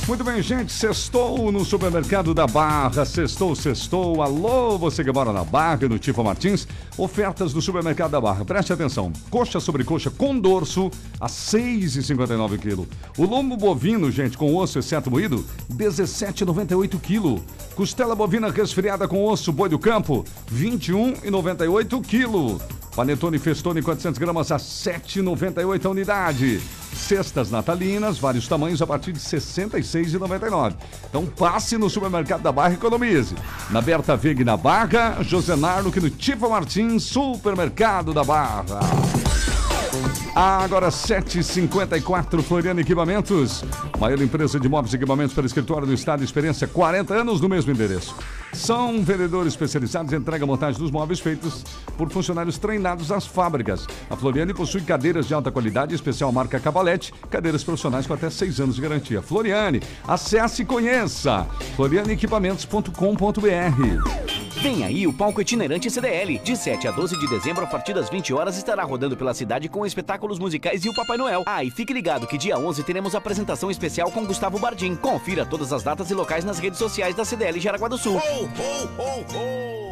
[0.07, 0.71] Muito bem, gente.
[0.71, 3.03] Sextou no supermercado da Barra.
[3.03, 4.21] Sextou, sextou.
[4.21, 6.67] Alô, você que mora na Barra no Tifa Martins.
[6.95, 8.45] Ofertas do supermercado da Barra.
[8.45, 9.11] Preste atenção.
[9.31, 12.87] Coxa sobre coxa com dorso a 6,59 kg.
[13.17, 15.43] O lombo bovino, gente, com osso exceto moído,
[15.73, 17.41] 17,98 kg.
[17.75, 22.84] Costela bovina resfriada com osso boi do campo, 21,98 kg.
[22.95, 26.61] Panetone Festone 400 gramas a 7,98 a unidade.
[26.93, 30.75] Cestas natalinas, vários tamanhos a partir de R$ 66,99.
[31.09, 33.35] Então passe no supermercado da Barra e economize.
[33.69, 38.79] Na Berta Veg na Barra, Josenardo que no Tifa Martins, supermercado da Barra.
[40.35, 43.63] Agora 7h54, Floriano Equipamentos.
[43.97, 47.71] Maior empresa de móveis e equipamentos para escritório do estado, experiência 40 anos no mesmo
[47.71, 48.13] endereço.
[48.51, 51.63] São vendedores especializados em entrega e montagem dos móveis feitos
[51.97, 53.87] por funcionários treinados nas fábricas.
[54.09, 58.59] A Floriane possui cadeiras de alta qualidade, especial marca Cavalete, cadeiras profissionais com até 6
[58.59, 59.21] anos de garantia.
[59.21, 64.54] Floriane, acesse e conheça florianeequipamentos.com.br.
[64.65, 66.39] Vem aí o palco itinerante CDL.
[66.39, 69.69] De 7 a 12 de dezembro, a partir das 20 horas, estará rodando pela cidade
[69.69, 71.43] com espetáculos musicais e o Papai Noel.
[71.45, 74.95] Ah, e fique ligado que dia 11 teremos apresentação especial com Gustavo Bardim.
[74.95, 78.19] Confira todas as datas e locais nas redes sociais da CDL Jaraguá do Sul.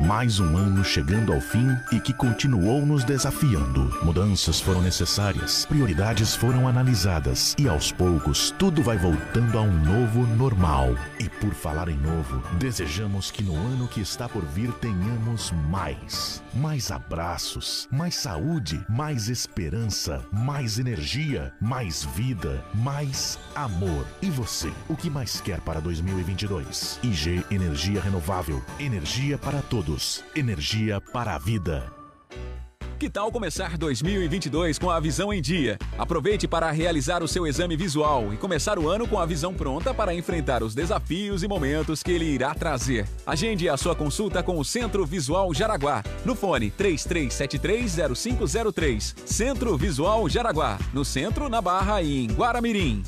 [0.07, 3.89] Mais um ano chegando ao fim e que continuou nos desafiando.
[4.03, 10.25] Mudanças foram necessárias, prioridades foram analisadas e aos poucos tudo vai voltando a um novo
[10.35, 10.95] normal.
[11.19, 16.41] E por falar em novo, desejamos que no ano que está por vir tenhamos mais.
[16.53, 24.05] Mais abraços, mais saúde, mais esperança, mais energia, mais vida, mais amor.
[24.21, 26.99] E você, o que mais quer para 2022?
[27.03, 28.63] IG Energia Renovável.
[28.79, 30.23] Energia para todos.
[30.35, 32.02] Energia para a vida.
[33.03, 35.77] Que tal começar 2022 com a visão em dia?
[35.97, 39.93] Aproveite para realizar o seu exame visual e começar o ano com a visão pronta
[39.93, 43.05] para enfrentar os desafios e momentos que ele irá trazer.
[43.27, 49.15] Agende a sua consulta com o Centro Visual Jaraguá, no fone 33730503.
[49.25, 53.03] Centro Visual Jaraguá, no centro, na Barra e em Guaramirim.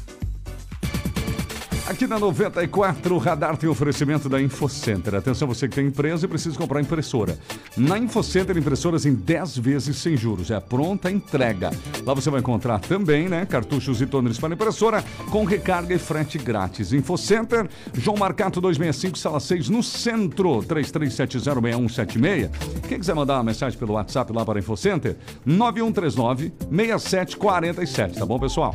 [1.87, 5.13] Aqui na 94, o Radar tem oferecimento da InfoCenter.
[5.13, 7.37] Atenção, você que tem empresa e precisa comprar impressora.
[7.77, 10.49] Na InfoCenter, impressoras em 10 vezes sem juros.
[10.49, 11.69] É pronta entrega.
[12.03, 16.39] Lá você vai encontrar também, né, cartuchos e toners para impressora com recarga e frete
[16.39, 16.91] grátis.
[16.91, 22.49] InfoCenter, João Marcato 265, sala 6, no centro, 33706176.
[22.89, 28.39] Quem quiser mandar uma mensagem pelo WhatsApp lá para a InfoCenter, 9139 6747, tá bom,
[28.39, 28.73] pessoal?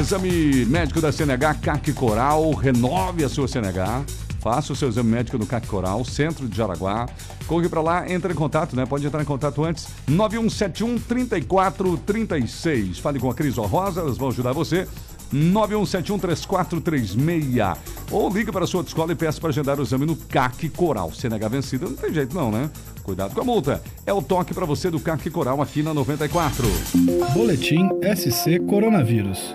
[0.00, 4.02] Exame médico da CNH CAC Coral, renove a sua CNH.
[4.40, 7.06] Faça o seu exame médico no CAC Coral, centro de Jaraguá.
[7.46, 8.86] Corre para lá, entre em contato, né?
[8.86, 9.88] Pode entrar em contato antes.
[10.08, 12.98] 9171 3436.
[12.98, 14.88] Fale com a Cris Rosa, elas vão ajudar você.
[15.30, 17.78] 9171 3436.
[18.10, 21.12] Ou liga para a sua escola e peça para agendar o exame no CAC Coral.
[21.12, 22.70] CNH vencida não tem jeito não, né?
[23.02, 23.82] Cuidado com a multa.
[24.06, 26.66] É o toque para você do CAC Coral aqui na 94.
[27.34, 27.86] Boletim
[28.16, 29.54] SC Coronavírus.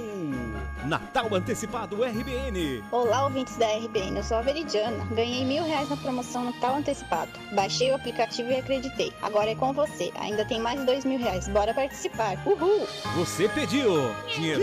[0.85, 2.83] Natal Antecipado RBN.
[2.91, 4.17] Olá, ouvintes da RBN.
[4.17, 5.05] Eu sou a Veridiana.
[5.11, 7.29] Ganhei mil reais na promoção Natal Antecipado.
[7.53, 9.13] Baixei o aplicativo e acreditei.
[9.21, 10.11] Agora é com você.
[10.15, 11.47] Ainda tem mais dois mil reais.
[11.47, 12.35] Bora participar.
[12.45, 12.87] Uhul!
[13.15, 14.61] Você pediu dinheiro.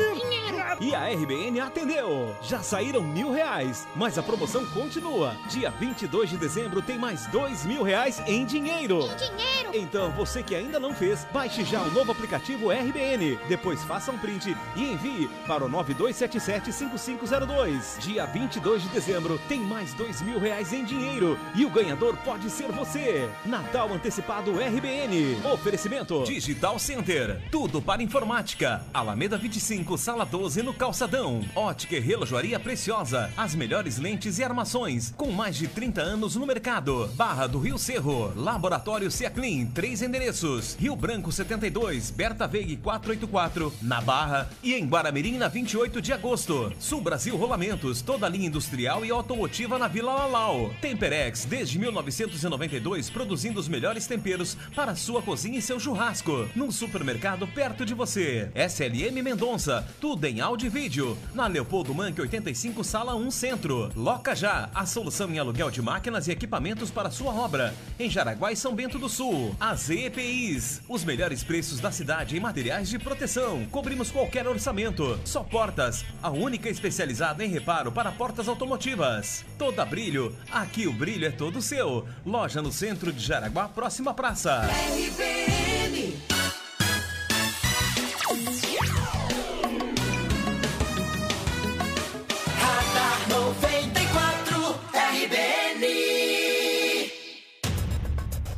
[0.81, 2.35] E a RBN atendeu.
[2.43, 5.37] Já saíram mil reais, mas a promoção continua.
[5.49, 9.01] Dia 22 de dezembro tem mais dois mil reais em dinheiro.
[9.17, 9.71] dinheiro!
[9.73, 13.39] Então você que ainda não fez, baixe já o novo aplicativo RBN.
[13.49, 15.69] Depois faça um print e envie para o
[16.09, 17.99] 9277-5502.
[18.01, 22.49] Dia 22 de dezembro tem mais dois mil reais em dinheiro e o ganhador pode
[22.51, 23.29] ser você.
[23.45, 25.37] Natal Antecipado RBN.
[25.53, 27.43] Oferecimento Digital Center.
[27.51, 28.83] Tudo para informática.
[28.93, 31.45] Alameda 25, sala 12 no Calçadão.
[31.55, 33.31] Ótica e Relojoaria Preciosa.
[33.37, 35.13] As melhores lentes e armações.
[35.17, 37.09] Com mais de 30 anos no mercado.
[37.15, 38.33] Barra do Rio Cerro.
[38.35, 39.67] Laboratório Ciaclin.
[39.67, 40.75] Três endereços.
[40.79, 42.11] Rio Branco 72.
[42.11, 43.73] Berta Veig 484.
[43.83, 44.49] Na Barra.
[44.63, 46.73] E em Guaramirim na 28 de agosto.
[46.79, 48.03] Sul Brasil Rolamentos.
[48.03, 50.73] Toda linha industrial e automotiva na Vila Lalau.
[50.81, 51.45] Temperex.
[51.45, 56.49] Desde 1992 produzindo os melhores temperos para sua cozinha e seu churrasco.
[56.55, 58.51] Num supermercado perto de você.
[58.55, 59.87] SLM Mendonça.
[60.01, 61.17] Tudo em áudio e vídeo.
[61.35, 63.91] Na Leopoldo Manque 85, sala 1 Centro.
[63.97, 67.75] Loca já, a solução em aluguel de máquinas e equipamentos para sua obra.
[67.99, 69.57] Em Jaraguá e São Bento do Sul.
[69.59, 73.65] AZ EPIs, os melhores preços da cidade em materiais de proteção.
[73.71, 75.19] Cobrimos qualquer orçamento.
[75.25, 75.88] Só portas,
[76.23, 79.45] a única especializada em reparo para portas automotivas.
[79.59, 82.07] Toda brilho, aqui o brilho é todo seu.
[82.25, 84.63] Loja no centro de Jaraguá, próxima praça.
[84.63, 85.68] RBN.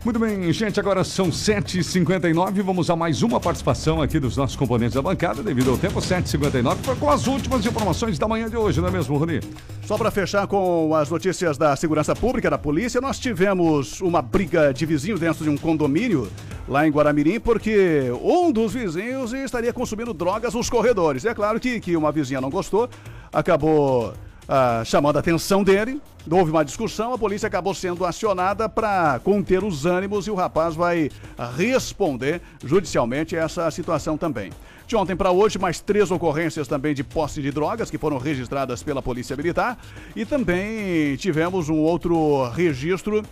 [0.02, 2.62] Muito bem, gente, agora são 7h59.
[2.62, 6.98] Vamos a mais uma participação aqui dos nossos componentes da bancada, devido ao tempo, 7h59,
[6.98, 9.40] com as últimas informações da manhã de hoje, não é mesmo, Rony?
[9.84, 14.72] Só para fechar com as notícias da segurança pública da polícia, nós tivemos uma briga
[14.72, 16.30] de vizinhos dentro de um condomínio
[16.66, 21.26] lá em Guaramirim, porque um dos vizinhos estaria consumindo drogas nos corredores.
[21.26, 22.88] É claro que, que uma vizinha não gostou,
[23.30, 24.14] acabou
[24.48, 29.62] ah, chamando a atenção dele, houve uma discussão, a polícia acabou sendo acionada para conter
[29.64, 31.10] os ânimos e o rapaz vai
[31.56, 34.50] responder judicialmente essa situação também.
[34.86, 38.82] De ontem para hoje, mais três ocorrências também de posse de drogas que foram registradas
[38.82, 39.78] pela Polícia Militar
[40.16, 43.22] e também tivemos um outro registro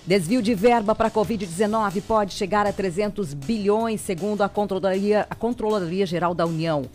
[0.07, 5.35] Desvio de verba para a Covid-19 pode chegar a 300 bilhões, segundo a Controladoria, a
[5.35, 6.85] Controladoria Geral da União.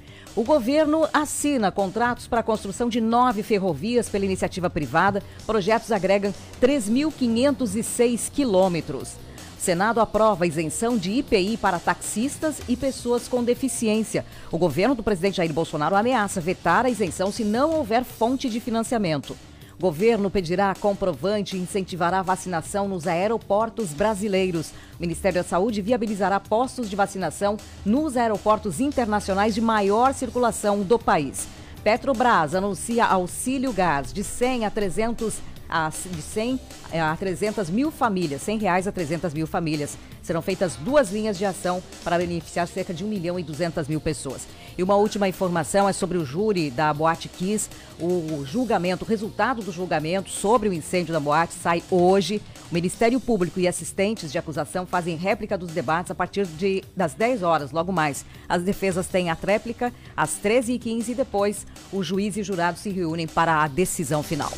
[0.41, 5.23] O governo assina contratos para a construção de nove ferrovias pela iniciativa privada.
[5.45, 6.33] Projetos agregam
[6.63, 9.17] 3.506 quilômetros.
[9.59, 14.25] Senado aprova isenção de IPI para taxistas e pessoas com deficiência.
[14.51, 18.61] O governo do presidente Jair Bolsonaro ameaça vetar a isenção se não houver fonte de
[18.61, 19.37] financiamento.
[19.81, 24.73] Governo pedirá comprovante e incentivará vacinação nos aeroportos brasileiros.
[24.99, 30.99] O Ministério da Saúde viabilizará postos de vacinação nos aeroportos internacionais de maior circulação do
[30.99, 31.49] país.
[31.83, 36.61] Petrobras anuncia auxílio gás de 100 a 300 a, de 100
[36.93, 39.97] a 300 mil famílias, 100 reais a 300 mil famílias.
[40.21, 44.01] Serão feitas duas linhas de ação para beneficiar cerca de 1 milhão e 200 mil
[44.01, 44.47] pessoas.
[44.81, 47.69] E uma última informação é sobre o júri da Boate Kiss.
[48.01, 52.41] O julgamento, o resultado do julgamento sobre o incêndio da boate sai hoje.
[52.71, 57.13] O Ministério Público e assistentes de acusação fazem réplica dos debates a partir de, das
[57.13, 58.25] 10 horas, logo mais.
[58.49, 63.27] As defesas têm a tréplica às 13h15 e depois o juiz e jurado se reúnem
[63.27, 64.51] para a decisão final.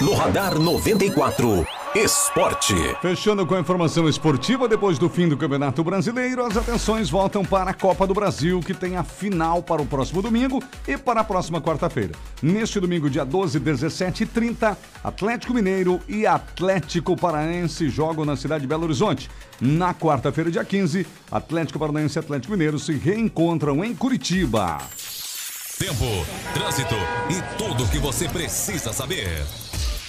[0.00, 2.74] No Radar 94, Esporte.
[3.00, 7.70] Fechando com a informação esportiva, depois do fim do Campeonato Brasileiro, as atenções voltam para
[7.70, 11.24] a Copa do Brasil, que tem a final para o próximo domingo e para a
[11.24, 12.12] próxima quarta-feira.
[12.42, 18.62] Neste domingo, dia 12, 17 e 30, Atlético Mineiro e Atlético Paranaense jogam na cidade
[18.62, 19.30] de Belo Horizonte.
[19.60, 24.78] Na quarta-feira, dia 15, Atlético Paranaense e Atlético Mineiro se reencontram em Curitiba.
[25.78, 26.96] Tempo, trânsito
[27.30, 29.44] e tudo o que você precisa saber.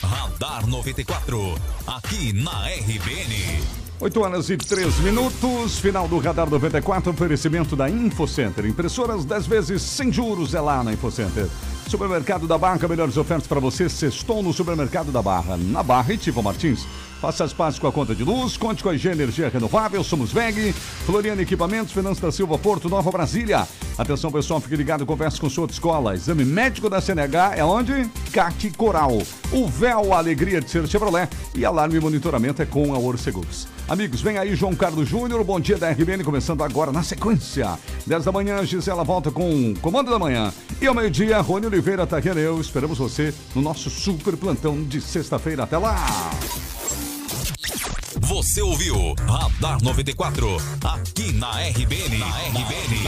[0.06, 1.56] Radar 94,
[1.88, 3.64] aqui na RBN.
[4.00, 8.68] 8 horas e 3 minutos, final do Radar 94, oferecimento da InfoCenter.
[8.68, 11.48] Impressoras 10 vezes sem juros é lá na InfoCenter.
[11.88, 16.18] Supermercado da Barra, melhores ofertas para você, sextou no Supermercado da Barra, na Barra e
[16.18, 16.86] Tivo Martins.
[17.26, 20.32] Faça as pazes com a conta de luz, conte com a G Energia Renovável, somos
[20.32, 20.72] VEG,
[21.08, 23.68] Floriano Equipamentos, Finanças da Silva, Porto Nova Brasília.
[23.98, 26.14] Atenção pessoal, fique ligado, converse com sua autoescola.
[26.14, 28.08] Exame médico da CNH é onde?
[28.32, 29.18] CAT Coral.
[29.52, 33.68] O véu, a alegria de ser Chevrolet e alarme e monitoramento é com a Orcegups.
[33.88, 37.80] Amigos, vem aí João Carlos Júnior, bom dia da RBN, começando agora na sequência.
[38.06, 40.54] 10 da manhã, Gisela volta com o Comando da Manhã.
[40.80, 45.64] E ao meio-dia, Rony Oliveira, Tariana eu, esperamos você no nosso super plantão de sexta-feira.
[45.64, 46.06] Até lá!
[48.28, 52.18] Você ouviu Radar 94 aqui na RBN.
[52.18, 52.96] Na RBN.